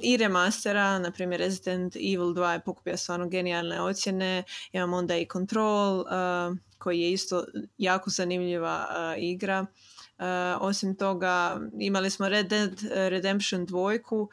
[0.01, 5.27] i remastera, na primjer Resident Evil 2 je pokupio stvarno genijalne ocjene, imamo onda i
[5.31, 6.05] Control uh,
[6.77, 7.45] koji je isto
[7.77, 9.65] jako zanimljiva igra.
[10.19, 10.25] Uh,
[10.59, 14.29] osim toga imali smo Red Dead Redemption 2 uh,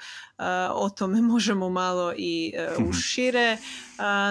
[0.71, 3.57] o tome možemo malo i uh, ušire.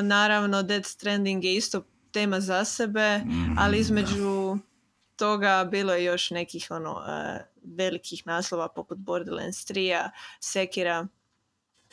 [0.03, 4.58] Naravno Dead Stranding je isto tema za sebe, mhm, ali između
[5.15, 11.08] toga bilo je još nekih ono uh, velikih naslova poput Borderlands 3, Sekira,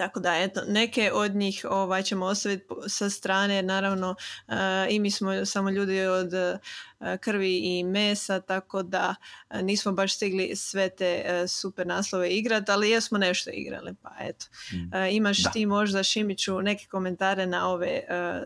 [0.01, 4.11] tako da, eto, neke od njih ovaj, ćemo ostaviti sa strane, naravno
[4.49, 4.55] uh,
[4.89, 9.15] i mi smo samo ljudi od uh, krvi i mesa, tako da
[9.51, 14.47] uh, nismo baš stigli sve te super naslove igrati, ali jesmo nešto igrali, pa eto.
[14.73, 14.95] Mm.
[15.11, 18.03] Imaš ti možda, Šimiću, neke komentare na ove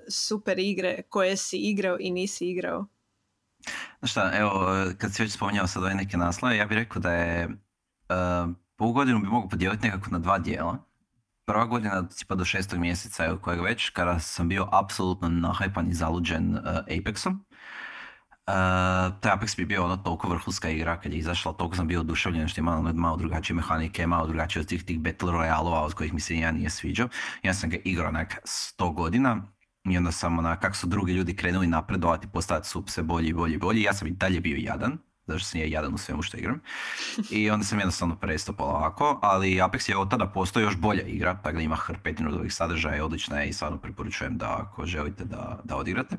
[0.09, 2.87] super igre koje si igrao i nisi igrao?
[4.03, 7.49] Šta, evo, kad si već spominjao sad ove neke naslove, ja bih rekao da je
[8.79, 10.79] uh, godinu bi mogu podijeliti nekako na dva dijela.
[11.47, 15.95] Prva godina, tipa do šestog mjeseca, evo kojeg već, kada sam bio apsolutno nahajpan i
[15.95, 17.39] zaluđen uh, Apexom.
[18.47, 18.53] Uh,
[19.21, 22.49] taj Apex bi bio ono toliko vrhunska igra kad je izašla, toliko sam bio oduševljen
[22.49, 26.15] što je malo, malo drugačije mehanike, malo drugačije od tih, tih Battle Royalova od kojih
[26.15, 27.09] mi se ja nije sviđao.
[27.43, 29.54] Ja sam ga igrao onak 100 godina
[29.85, 33.33] i onda sam na kako su drugi ljudi krenuli napredovati, postati su sve bolji i
[33.33, 33.83] bolji i bolji.
[33.83, 36.61] Ja sam i dalje bio jadan, zato što sam je jadan u svemu što igram.
[37.31, 41.41] I onda sam jednostavno prestao polako, ali Apex je od tada postoji još bolja igra,
[41.43, 45.61] tako da ima hrpetinu novih sadržaja, odlična je i stvarno preporučujem da ako želite da,
[45.65, 46.17] da odigrate.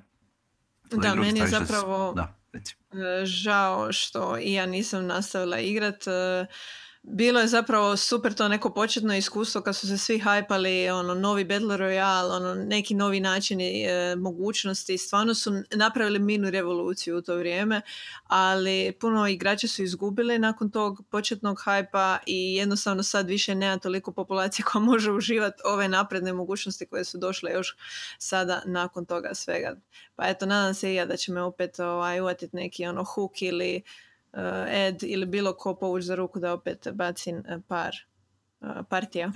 [0.91, 6.07] Da, meni je zapravo da, e, žao što i ja nisam nastavila igrat.
[6.07, 6.45] E,
[7.07, 11.43] bilo je zapravo super to neko početno iskustvo kad su se svi hajpali, ono, novi
[11.43, 17.35] Battle Royale, ono, neki novi načini e, mogućnosti, stvarno su napravili minu revoluciju u to
[17.35, 17.81] vrijeme,
[18.23, 24.11] ali puno igrača su izgubili nakon tog početnog hajpa i jednostavno sad više nema toliko
[24.11, 27.77] populacije koja može uživati ove napredne mogućnosti koje su došle još
[28.17, 29.75] sada nakon toga svega.
[30.15, 33.41] Pa eto, nadam se i ja da će me opet ovaj, uvatiti neki ono hook
[33.41, 33.83] ili
[34.67, 37.93] Ed ili bilo ko povući za ruku da opet bacim uh, par
[38.59, 39.31] uh, partija.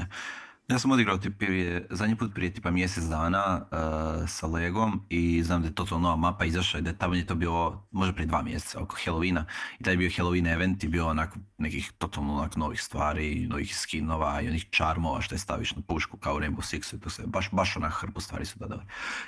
[0.70, 5.62] Ja sam odigrao prije, zadnji put prije tipa mjesec dana uh, sa Legom i znam
[5.62, 8.28] da je totalno nova mapa izašla i da je tamo je to bilo možda prije
[8.28, 9.46] dva mjeseca oko Halloweena
[9.80, 13.78] i taj je bio Halloween event i bio onak nekih totalno onak novih stvari, novih
[13.78, 17.24] skinova i onih čarmova što je staviš na pušku kao Rainbow Sixu i to se
[17.26, 18.82] baš, baš onak hrpu stvari su dodali.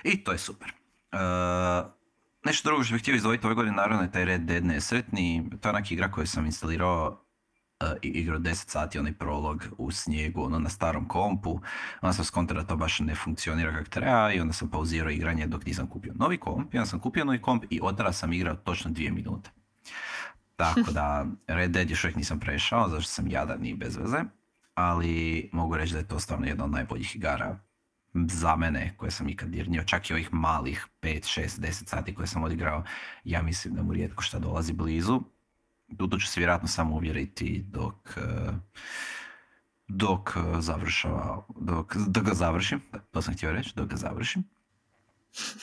[0.04, 0.74] I to je super.
[1.12, 1.92] Uh,
[2.46, 5.50] Nešto drugo što bih htio izdvojiti ove godine, naravno je taj Red Dead nesretni.
[5.62, 7.26] To je onak igra koju sam instalirao
[7.82, 11.60] uh, i igrao 10 sati, onaj prolog u snijegu, ono na starom kompu.
[12.02, 15.48] Onda sam skontao da to baš ne funkcionira kako treba i onda sam pauzirao igranje
[15.48, 16.74] dok nisam kupio novi komp.
[16.74, 19.50] I onda sam kupio novi komp i od tada sam igrao točno dvije minute.
[20.56, 24.24] Tako da Red Dead još uvijek nisam prešao, zašto sam jadan i bez veze.
[24.74, 27.60] Ali mogu reći da je to stvarno jedna od najboljih igara
[28.14, 32.28] za mene koje sam ikad dirnio, čak i ovih malih 5, 6, 10 sati koje
[32.28, 32.84] sam odigrao,
[33.24, 35.22] ja mislim da mu rijetko šta dolazi blizu.
[35.98, 38.52] Tu ću se vjerojatno samo uvjeriti dok, eh,
[39.88, 44.44] dok završava, dok, dok ga završim, to sam htio reći, dok ga završim.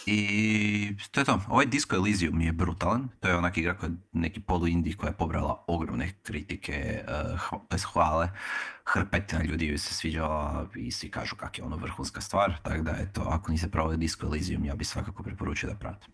[0.06, 1.40] I to je to.
[1.48, 3.08] Ovaj Disco Elysium je brutalan.
[3.20, 7.04] To je onak igra koja neki polu indie koja je pobrala ogromne kritike,
[7.42, 8.30] uh, to hvale.
[8.84, 12.54] Hrpetina ljudi joj se sviđala i svi kažu kak je ono vrhunska stvar.
[12.62, 16.12] Tako da eto, ako niste pravili Disco Elysium, ja bi svakako preporučio da pratim.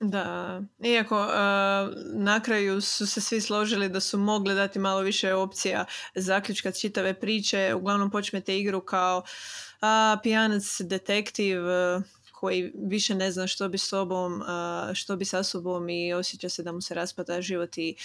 [0.00, 1.30] Da, iako uh,
[2.14, 7.20] na kraju su se svi složili da su mogli dati malo više opcija zaključka čitave
[7.20, 11.60] priče, uglavnom počmete igru kao uh, pijanac detektiv
[12.38, 14.42] koji više ne zna što bi sobom,
[14.94, 17.96] što bi sa sobom i osjeća se da mu se raspada život i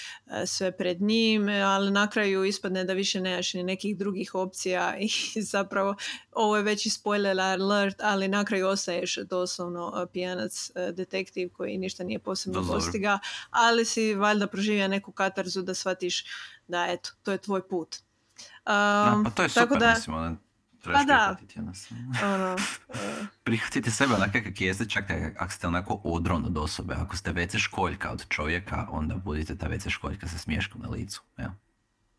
[0.45, 5.09] sve pred njim, ali na kraju ispadne da više nemaš ni nekih drugih opcija i
[5.53, 5.95] zapravo
[6.31, 12.03] ovo je već i spoiler alert, ali na kraju ostaješ doslovno pijanac detektiv koji ništa
[12.03, 13.19] nije posebno postiga,
[13.49, 16.25] ali si valjda proživio neku katarzu da shvatiš
[16.67, 17.95] da eto, to je tvoj put.
[18.65, 20.37] Um, pa to je super, da, mislim, ono,
[20.83, 21.37] trebaš pa da.
[22.35, 23.27] ono, uh...
[23.43, 25.05] Prihvatite sebe onako kak jeste, čak
[25.37, 29.67] ako ste onako odron od osobe, ako ste veće školjka od čovjeka, onda budite ta
[29.67, 31.21] veća školjka sa smješkom na licu.
[31.37, 31.55] Ja.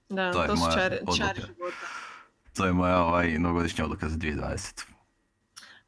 [0.08, 1.86] Da, to, je to su čari, čari života.
[2.56, 4.84] To je moja ovaj, novogodišnja odluka za 2020.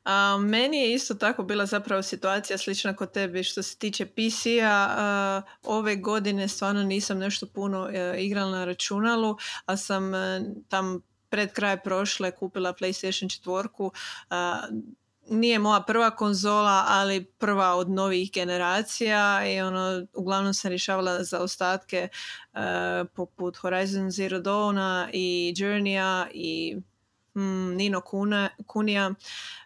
[0.05, 5.43] A, meni je isto tako bila zapravo situacija slična kod tebi što se tiče PC-a.
[5.63, 9.37] ove godine stvarno nisam nešto puno uh, igrala na računalu,
[9.67, 10.19] a sam uh,
[10.69, 13.69] tam pred kraj prošle kupila PlayStation 4.
[13.81, 13.91] Uh,
[15.31, 21.41] nije moja prva konzola, ali prva od novih generacija i ono, uglavnom sam rješavala za
[21.41, 22.09] ostatke
[23.15, 26.77] poput Horizon Zero Dawna i Journeya i
[27.35, 29.11] mm, Nino Kuna, Kunija.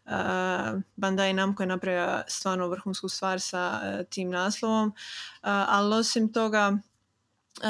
[0.05, 4.89] Uh, Bandai Namco je napravio stvarno vrhunsku stvar sa uh, tim naslovom.
[4.89, 4.95] Uh,
[5.43, 6.79] ali osim toga,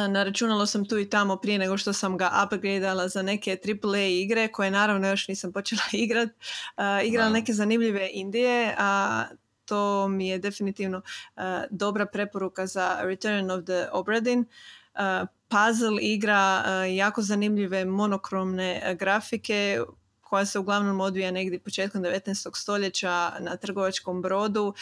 [0.08, 4.48] naračunalo sam tu i tamo prije nego što sam ga upgradeala za neke AAA igre
[4.48, 6.28] koje naravno još nisam počela igrat.
[6.28, 9.24] Uh, igrala neke zanimljive indije, a
[9.64, 11.02] to mi je definitivno
[11.70, 14.44] dobra preporuka za Return of the Obradin.
[14.94, 19.80] Uh, puzzle igra, jako zanimljive monokromne grafike
[20.20, 22.50] koja se uglavnom odvija negdje početkom 19.
[22.54, 24.74] stoljeća na trgovačkom brodu.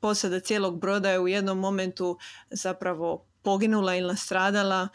[0.00, 2.18] Posada cijelog broda je u jednom momentu
[2.50, 4.88] zapravo poginula ili nastradala.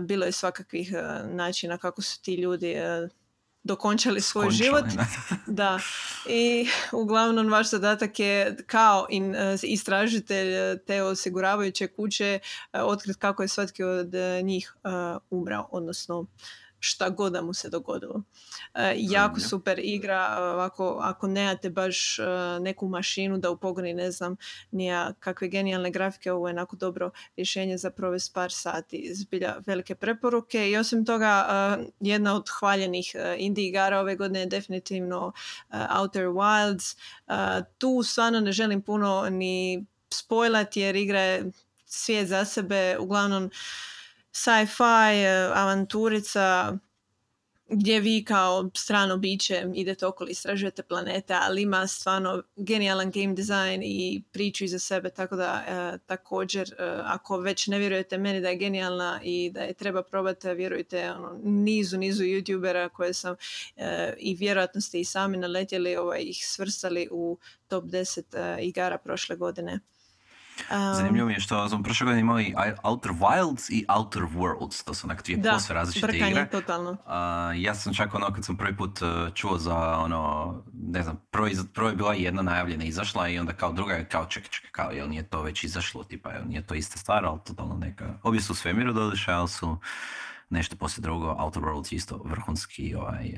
[0.00, 0.92] Bilo je svakakvih
[1.24, 2.76] načina kako su ti ljudi
[3.64, 4.84] dokončali svoj život.
[5.60, 5.78] da.
[6.28, 12.38] I uglavnom vaš zadatak je kao in, istražitelj te osiguravajuće kuće
[12.72, 14.74] otkriti kako je svatki od njih
[15.30, 16.26] umrao, odnosno
[16.80, 18.22] šta god da mu se dogodilo.
[18.74, 22.22] E, jako super igra, ako, ako nemate baš e,
[22.60, 24.36] neku mašinu da upogoni, ne znam,
[24.70, 29.10] nija kakve genijalne grafike, ovo je onako dobro rješenje za provest par sati.
[29.14, 34.46] Zbilja velike preporuke i osim toga e, jedna od hvaljenih indie igara ove godine je
[34.46, 35.32] definitivno
[36.00, 36.96] Outer Wilds.
[37.78, 41.50] Tu stvarno ne želim puno ni spojlati jer igra je
[41.86, 43.50] svijet za sebe, uglavnom
[44.36, 46.78] sci-fi, e, avanturica,
[47.68, 53.82] gdje vi kao strano biće idete okolo istražujete planete, ali ima stvarno genijalan game design
[53.82, 58.48] i priču iza sebe, tako da e, također e, ako već ne vjerujete meni da
[58.48, 63.36] je genijalna i da je treba probati, vjerujte ono, nizu, nizu youtubera koje sam
[64.18, 69.80] i vjerojatno ste i sami naletjeli ovaj, ih svrstali u top 10 igara prošle godine.
[70.70, 74.94] Um, Zanimljivo mi je što smo prošle godine imali Outer Wilds i Outer Worlds, to
[74.94, 76.48] su onak dvije da, posve različite igre.
[76.50, 76.90] totalno.
[76.90, 76.98] Uh,
[77.56, 81.48] ja sam čak ono kad sam prvi put uh, čuo za ono, ne znam, prvo,
[81.74, 84.90] prvo je bila jedna najavljena izašla i onda kao druga je kao čekaj, čekaj, kao
[84.90, 88.40] jel nije to već izašlo, tipa jel nije to ista stvar, ali totalno neka, obje
[88.40, 89.78] su u svemiru doduše, ali su
[90.50, 93.34] nešto poslije drugo, Outer Worlds isto vrhunski, ovaj,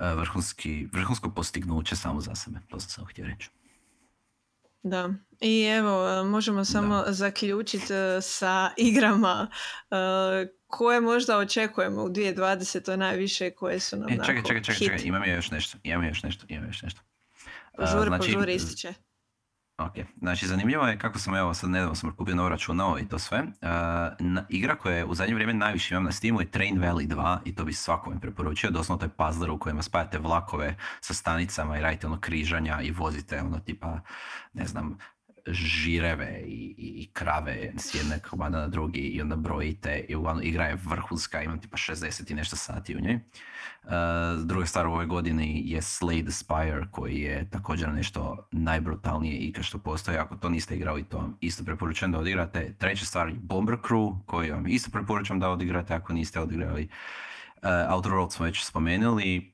[0.00, 3.50] uh, vrhunski, vrhunsko postignuće samo za sebe, to sam samo htio reći.
[4.86, 7.12] Da, i evo, možemo samo da.
[7.12, 9.50] zaključiti e, sa igrama
[9.90, 9.96] e,
[10.66, 12.96] koje možda očekujemo u 2020.
[12.96, 16.46] najviše koje su nam e, čekaj, čekaj, čekaj, čekaj, imam još nešto, imam još nešto,
[16.48, 17.00] imam još nešto.
[17.76, 18.94] Požuri, znači, požuri, ističe.
[19.78, 23.18] Ok, znači zanimljivo je kako sam evo sad nedavno sam kupio novo računalo i to
[23.18, 23.42] sve.
[23.42, 27.38] Uh, igra koja je u zadnje vrijeme najviše imam na Steamu je Train Valley 2
[27.44, 28.70] i to bi svakome preporučio.
[28.70, 32.90] Doslovno to je puzzler u kojem spajate vlakove sa stanicama i radite ono križanja i
[32.90, 34.00] vozite ono tipa,
[34.52, 34.98] ne znam,
[35.46, 40.64] žireve i, i, krave s jedne komada na drugi i onda brojite i uglavnom igra
[40.64, 43.14] je vrhunska, imam tipa 60 i nešto sati u njoj.
[43.14, 43.90] Uh,
[44.44, 49.62] druga stvar u ovoj godini je Slay the Spire koji je također nešto najbrutalnije igra
[49.62, 50.16] što postoji.
[50.16, 52.74] Ako to niste igrali, to vam isto preporučujem da odigrate.
[52.78, 56.88] Treća stvar je Bomber Crew koji vam isto preporučujem da odigrate ako niste odigrali.
[57.62, 59.53] Uh, Outer World smo već spomenuli,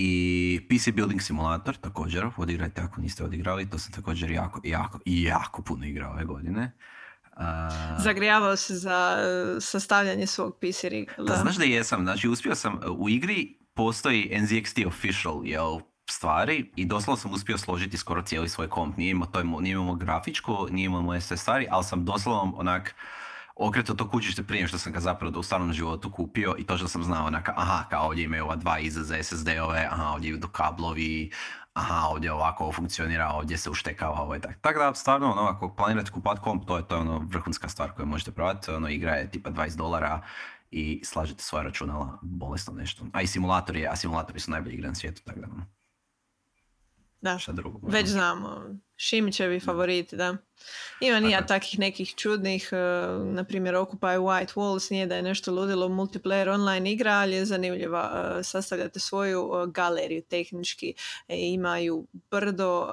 [0.00, 5.62] i PC Building Simulator također, odigrajte ako niste odigrali, to sam također jako, jako, jako
[5.62, 6.72] puno igrao ove godine.
[7.36, 7.42] Uh,
[8.02, 11.12] Zagrijavao se za uh, sastavljanje svog PC riga.
[11.18, 11.36] Da.
[11.36, 15.80] Znaš da jesam, znači uspio sam, u igri postoji NZXT official jel,
[16.10, 18.96] stvari i doslovno sam uspio složiti skoro cijeli svoj komp.
[18.96, 22.94] Nije imao, to, nije imao grafičku, nije imao moje sve stvari, ali sam doslovno onak
[23.58, 26.88] okreto to kućište prije što sam ga zapravo u stvarnom životu kupio i to što
[26.88, 30.48] sam znao onaka, aha, kao ovdje imaju ova dva iza za SSD-ove, aha, ovdje idu
[30.48, 31.30] kablovi,
[31.72, 34.54] aha, ovdje ovako ovo funkcionira, ovdje se uštekava, ovo je tako.
[34.60, 37.92] Tako da, stvarno, ono, ako planirate kupati komp, to je, to je ono vrhunska stvar
[37.92, 40.22] koju možete probati, ono, igra je tipa 20 dolara
[40.70, 43.04] i slažete svoje računala, bolesno nešto.
[43.12, 45.77] A i simulatori, a simulatori su najbolji igre na svijetu, tako da, ono.
[47.20, 47.80] Da, šta drugo.
[47.88, 48.64] već znamo.
[48.96, 50.36] Šimićevi favoriti, da.
[51.00, 55.52] Ima nija takih nekih čudnih, uh, na primjer Occupy White Walls, nije da je nešto
[55.52, 58.34] ludilo multiplayer online igra, ali je zanimljiva.
[58.38, 60.94] Uh, sastavljate svoju uh, galeriju tehnički,
[61.28, 62.88] e, imaju brdo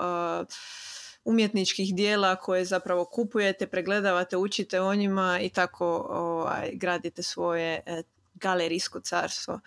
[1.26, 8.04] umjetničkih dijela koje zapravo kupujete, pregledavate, učite o njima i tako ovaj, gradite svoje e,
[8.34, 9.60] galerijsko carstvo.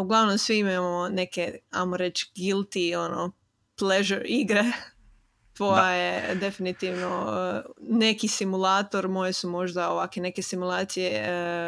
[0.00, 3.32] uglavnom svi imamo neke, amo reći, guilty, ono,
[3.78, 4.64] pleasure igre.
[5.56, 11.24] Tvoja je definitivno uh, neki simulator, moje su možda ovakve neke simulacije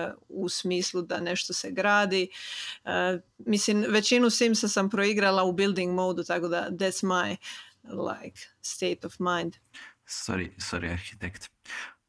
[0.08, 2.28] uh, u smislu da nešto se gradi.
[2.84, 2.90] Uh,
[3.38, 7.36] mislim, većinu Simsa sam proigrala u building modu, tako da that's my
[7.82, 9.56] like state of mind.
[10.06, 11.50] Sorry, sorry arhitekt.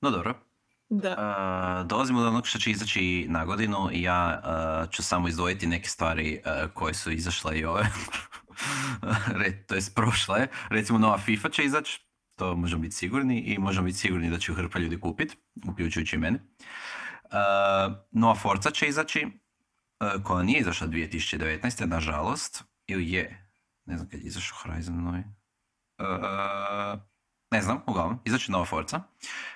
[0.01, 0.45] No dobro,
[0.89, 1.09] da.
[1.81, 5.67] Uh, dolazimo do onog što će izaći na godinu i ja uh, ću samo izdvojiti
[5.67, 7.87] neke stvari uh, koje su izašle i ove.
[9.67, 10.47] to je prošle.
[10.69, 14.53] Recimo nova FIFA će izaći, to možemo biti sigurni i možemo biti sigurni da će
[14.53, 15.37] hrpa ljudi kupiti,
[15.67, 16.39] uključujući i mene.
[17.23, 21.85] Uh, nova Forza će izaći, uh, koja nije izašla 2019.
[21.85, 23.49] nažalost, ili je,
[23.85, 25.23] ne znam kad je izašao Horizon novi.
[25.99, 26.99] Uh,
[27.51, 29.01] ne znam, uglavnom, izaći nova Forza,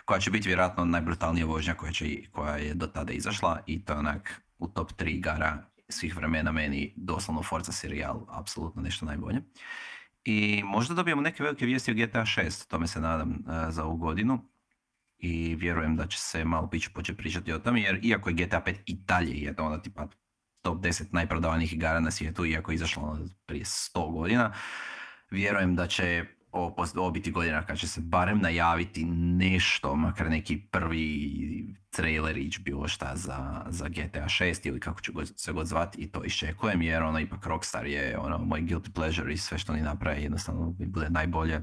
[0.06, 3.94] koja će biti vjerojatno najbrutalnija vožnja koja, će, koja je do tada izašla i to
[3.94, 9.42] je onak u top 3 igara svih vremena meni doslovno Forza serijal, apsolutno nešto najbolje.
[10.24, 13.98] I možda dobijemo neke velike vijesti o GTA 6, tome se nadam uh, za ovu
[13.98, 14.50] godinu.
[15.18, 18.64] I vjerujem da će se malo piće početi pričati o tome, jer iako je GTA
[18.66, 20.08] 5 i dalje jedna ona tipa
[20.62, 24.54] top 10 najprodavanijih igara na svijetu, iako je izašlo ono prije 100 godina,
[25.32, 31.76] vjerujem da će ovo biti godina kad će se barem najaviti nešto, makar neki prvi
[31.90, 36.12] trailer ić bilo šta za, za GTA 6 ili kako ću se god zvati i
[36.12, 39.82] to iščekujem jer ono ipak Rockstar je ono moj guilty pleasure i sve što oni
[39.82, 41.62] naprave jednostavno mi bude najbolje.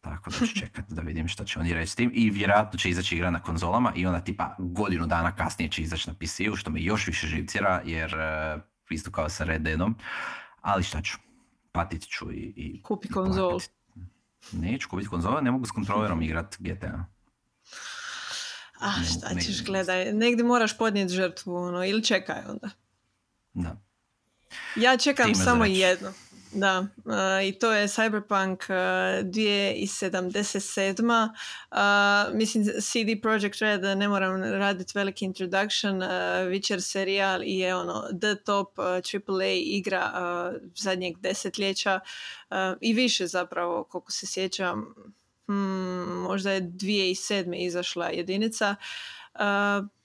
[0.00, 2.10] Tako da ću čekati da vidim šta će oni reći s tim.
[2.14, 6.10] I vjerojatno će izaći igra na konzolama i onda tipa godinu dana kasnije će izaći
[6.10, 9.96] na PC-u što me još više živcira jer uh, isto kao sa Red Deadom.
[10.60, 11.18] Ali šta ću,
[11.76, 12.52] patit ću i...
[12.56, 13.60] i Kupi konzol.
[14.52, 17.04] Neću kupiti konzole, ne mogu s kontrolerom igrat GTA.
[18.80, 22.70] A šta ćeš gledaj, negdje moraš podnijeti žrtvu ono, ili čekaj onda.
[23.54, 23.76] Da.
[24.76, 26.12] Ja čekam samo jedno.
[26.56, 26.86] Da,
[27.44, 28.68] i to je Cyberpunk uh,
[29.24, 31.28] 2077.
[31.70, 31.78] Uh,
[32.34, 36.00] mislim, CD Projekt Red, ne moram raditi veliki introduction,
[36.50, 40.12] Witcher serijal je ono the top AAA igra
[40.74, 42.00] zadnjeg desetljeća
[42.80, 44.94] i više zapravo, koliko se sjećam,
[45.46, 47.66] hmm, možda je 2007.
[47.66, 48.76] izašla jedinica.
[49.34, 49.40] Uh,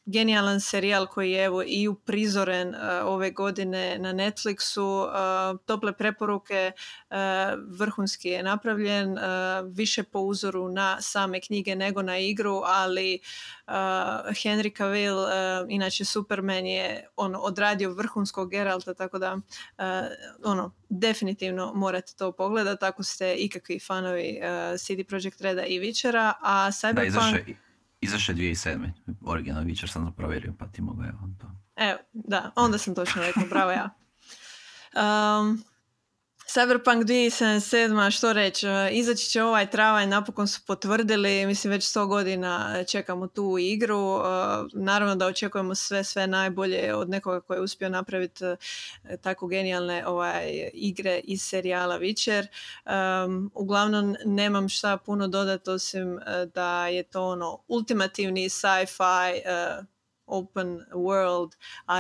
[0.06, 5.06] genijalan serijal koji je evo i uprizoren uh, ove godine na Netflixu.
[5.06, 6.72] Uh, tople preporuke,
[7.10, 7.16] uh,
[7.80, 9.18] vrhunski je napravljen,
[9.66, 13.20] više po uzoru na same knjige nego na igru, ali
[14.28, 15.18] Henry Cavill,
[15.70, 19.38] inače Superman je on odradio vrhunskog Geralta, tako da
[20.44, 24.40] ono, definitivno morate to pogledati ako ste ikakvi fanovi
[24.78, 27.56] CD Projekt Reda i Witchera, a Cyberpunk...
[28.02, 28.92] Izašao je 2007.
[29.22, 31.52] Original Witcher sam to provjerio, pa ti mogu evo to.
[31.76, 33.90] Evo, da, onda sam točno rekao, bravo ja.
[34.96, 35.64] Um,
[36.54, 42.84] Cyberpunk 2077, što reći, izaći će ovaj travanj, napokon su potvrdili, mislim već 100 godina
[42.84, 44.20] čekamo tu igru,
[44.74, 48.44] naravno da očekujemo sve, sve najbolje od nekoga koji je uspio napraviti
[49.22, 52.48] tako genijalne ovaj, igre iz serijala Witcher.
[53.54, 56.20] Uglavnom nemam šta puno dodati osim
[56.54, 59.42] da je to ono ultimativni sci-fi
[60.32, 61.52] open world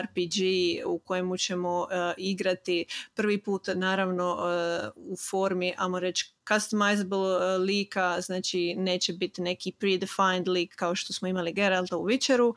[0.02, 0.38] RPG
[0.86, 7.62] u kojemu ćemo uh, igrati prvi put naravno uh, u formi, ajmo reći, customizable uh,
[7.62, 12.54] lika, znači neće biti neki predefined lik kao što smo imali Geralta u Witcheru,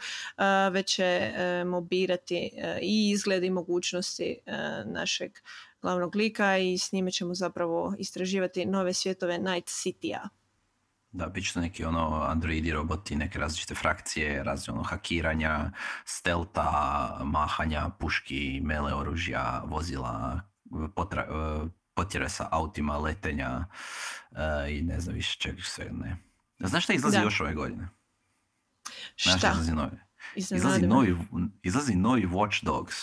[0.72, 2.50] već ćemo birati
[2.82, 4.38] i izgled i mogućnosti
[4.84, 5.32] našeg
[5.82, 10.43] glavnog lika i s njime ćemo zapravo istraživati nove svjetove Night City-a.
[11.14, 15.70] Da, bit će neki ono androidi roboti, neke različite frakcije, različite ono hakiranja,
[16.04, 20.40] stelta, mahanja, puški, mele oružja, vozila,
[20.94, 23.64] potra, e, potjere sa autima, letenja
[24.30, 24.38] uh,
[24.70, 26.16] i ne znam više čega sve ne.
[26.58, 27.88] Znaš šta izlazi još ove godine?
[29.22, 29.50] Znaš, Šta?
[29.50, 29.98] izlazi novi,
[30.36, 31.16] izlazi novi,
[31.62, 32.96] izlazi novi Watch Dogs.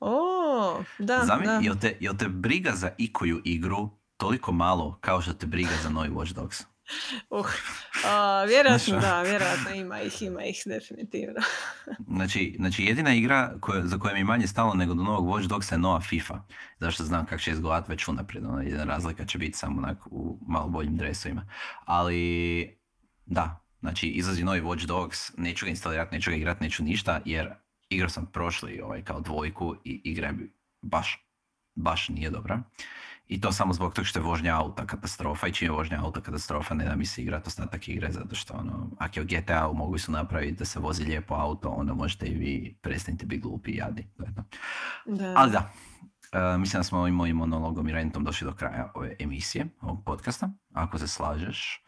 [0.00, 1.60] O, da, Zami, da.
[1.62, 5.90] Jel, te, jel te briga za ikoju igru toliko malo kao što te briga za
[5.90, 6.64] novi Watch Dogs?
[7.30, 7.46] Uh,
[8.04, 11.40] a, vjerojatno da, vjerojatno ima ih, ima ih definitivno.
[12.16, 15.46] Znači, znači jedina igra koja, za koju mi je manje stalo nego do novog Watch
[15.46, 16.42] Dogsa je nova FIFA.
[16.80, 18.44] Zašto znam kako će izgledati već unaprijed.
[18.44, 21.46] Ono, jedina razlika će biti samo onak u malo boljim dresovima.
[21.84, 22.78] Ali,
[23.26, 27.50] da, znači izlazi novi Watch Dogs, neću ga instalirati, neću ga igrati, neću ništa, jer
[27.88, 30.34] igrao sam prošli ovaj, kao dvojku i igra je
[30.82, 31.26] baš,
[31.74, 32.62] baš nije dobra.
[33.28, 36.20] I to samo zbog toga što je vožnja auta katastrofa i čim je vožnja auta
[36.20, 39.72] katastrofa ne da mi se igrati ostatak igre zato što ono, ako je u GTA
[39.72, 43.70] mogu su napraviti da se vozi lijepo auto, onda možete i vi prestanite biti glupi
[43.70, 43.80] i
[44.34, 44.44] to.
[45.06, 45.34] Da.
[45.36, 45.72] Ali da,
[46.32, 50.04] e, mislim da smo ovim mojim monologom i rentom došli do kraja ove emisije, ovog
[50.04, 51.84] podcasta, ako se slažeš.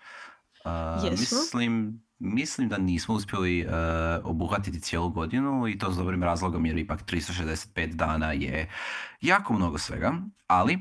[1.04, 1.38] Jesmo.
[1.38, 3.66] mislim, mislim da nismo uspjeli e,
[4.24, 8.70] obuhvatiti cijelu godinu i to s dobrim razlogom jer ipak 365 dana je
[9.20, 10.12] jako mnogo svega,
[10.46, 10.78] ali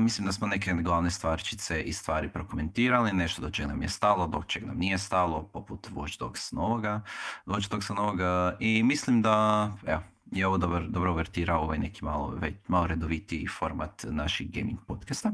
[0.00, 4.26] mislim da smo neke glavne stvarčice i stvari prokomentirali, nešto do čega nam je stalo,
[4.26, 7.00] do čega nam nije stalo, poput Watch Dogs novoga,
[7.46, 12.38] Watch Dogsa novoga i mislim da, evo, je ovo dobar, dobro uvertirao ovaj neki malo,
[12.68, 15.32] malo redovitiji format naših gaming podcasta.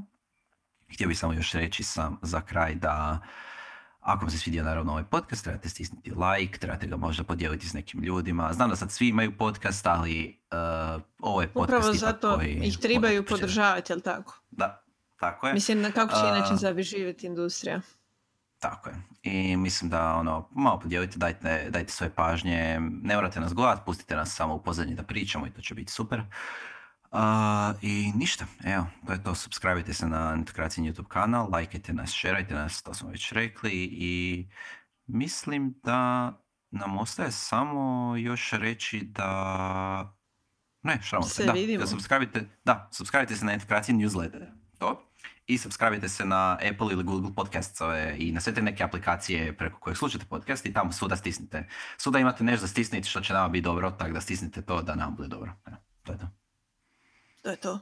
[0.94, 3.20] Htio bih samo još reći sam za kraj da
[4.00, 7.72] ako vam se svidio naravno ovaj podcast, trebate stisnuti like, trebate ga možda podijeliti s
[7.72, 8.52] nekim ljudima.
[8.52, 10.40] Znam da sad svi imaju podcast, ali
[10.96, 14.40] uh, ovo je podcast Upravo zato koji ih trebaju podržavati, jel tako?
[14.50, 14.82] Da,
[15.20, 15.54] tako je.
[15.54, 17.80] Mislim, na kako će A- inače zaživjeti industrija.
[18.58, 18.96] Tako je.
[19.22, 24.16] I mislim da ono, malo podijelite, dajte, dajte svoje pažnje, ne morate nas gledati, pustite
[24.16, 26.22] nas samo u pozadnji da pričamo i to će biti super.
[27.10, 32.10] A, I ništa, evo, to je to, subscribe se na Netokracijin YouTube kanal, lajkajte nas,
[32.10, 34.46] šerajte nas, to smo već rekli i
[35.06, 36.32] mislim da
[36.70, 40.14] nam ostaje samo još reći da...
[40.82, 41.44] Ne, vam Se?
[41.44, 42.26] Da, da subscribe
[42.64, 44.46] da, subscribe se na Netokracijin newsletter,
[44.78, 45.04] to.
[45.46, 49.78] I subscribe se na Apple ili Google podcastove i na sve te neke aplikacije preko
[49.80, 51.68] kojih slušate podcast i tamo svuda stisnite.
[51.96, 54.94] Svuda imate nešto da stisnite što će nama biti dobro, tako da stisnite to da
[54.94, 55.52] nam bude dobro.
[55.66, 56.28] Evo, to je to.
[57.42, 57.80] To je to.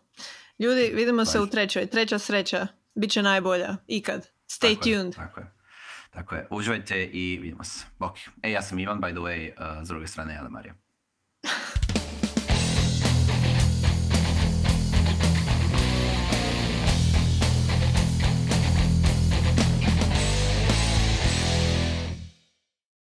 [0.59, 1.87] Ljudi, vidimo se u trećoj.
[1.87, 2.67] Treća sreća.
[2.95, 3.77] Biće najbolja.
[3.87, 4.29] Ikad.
[4.49, 5.15] Stay Tako je, tuned.
[5.15, 5.47] tako je.
[6.11, 6.47] Tako je.
[6.51, 7.85] Uživajte i vidimo se.
[7.99, 8.19] Bok.
[8.43, 10.75] E, ja sam Ivan, by the way, uh, s druge strane Jana Marija.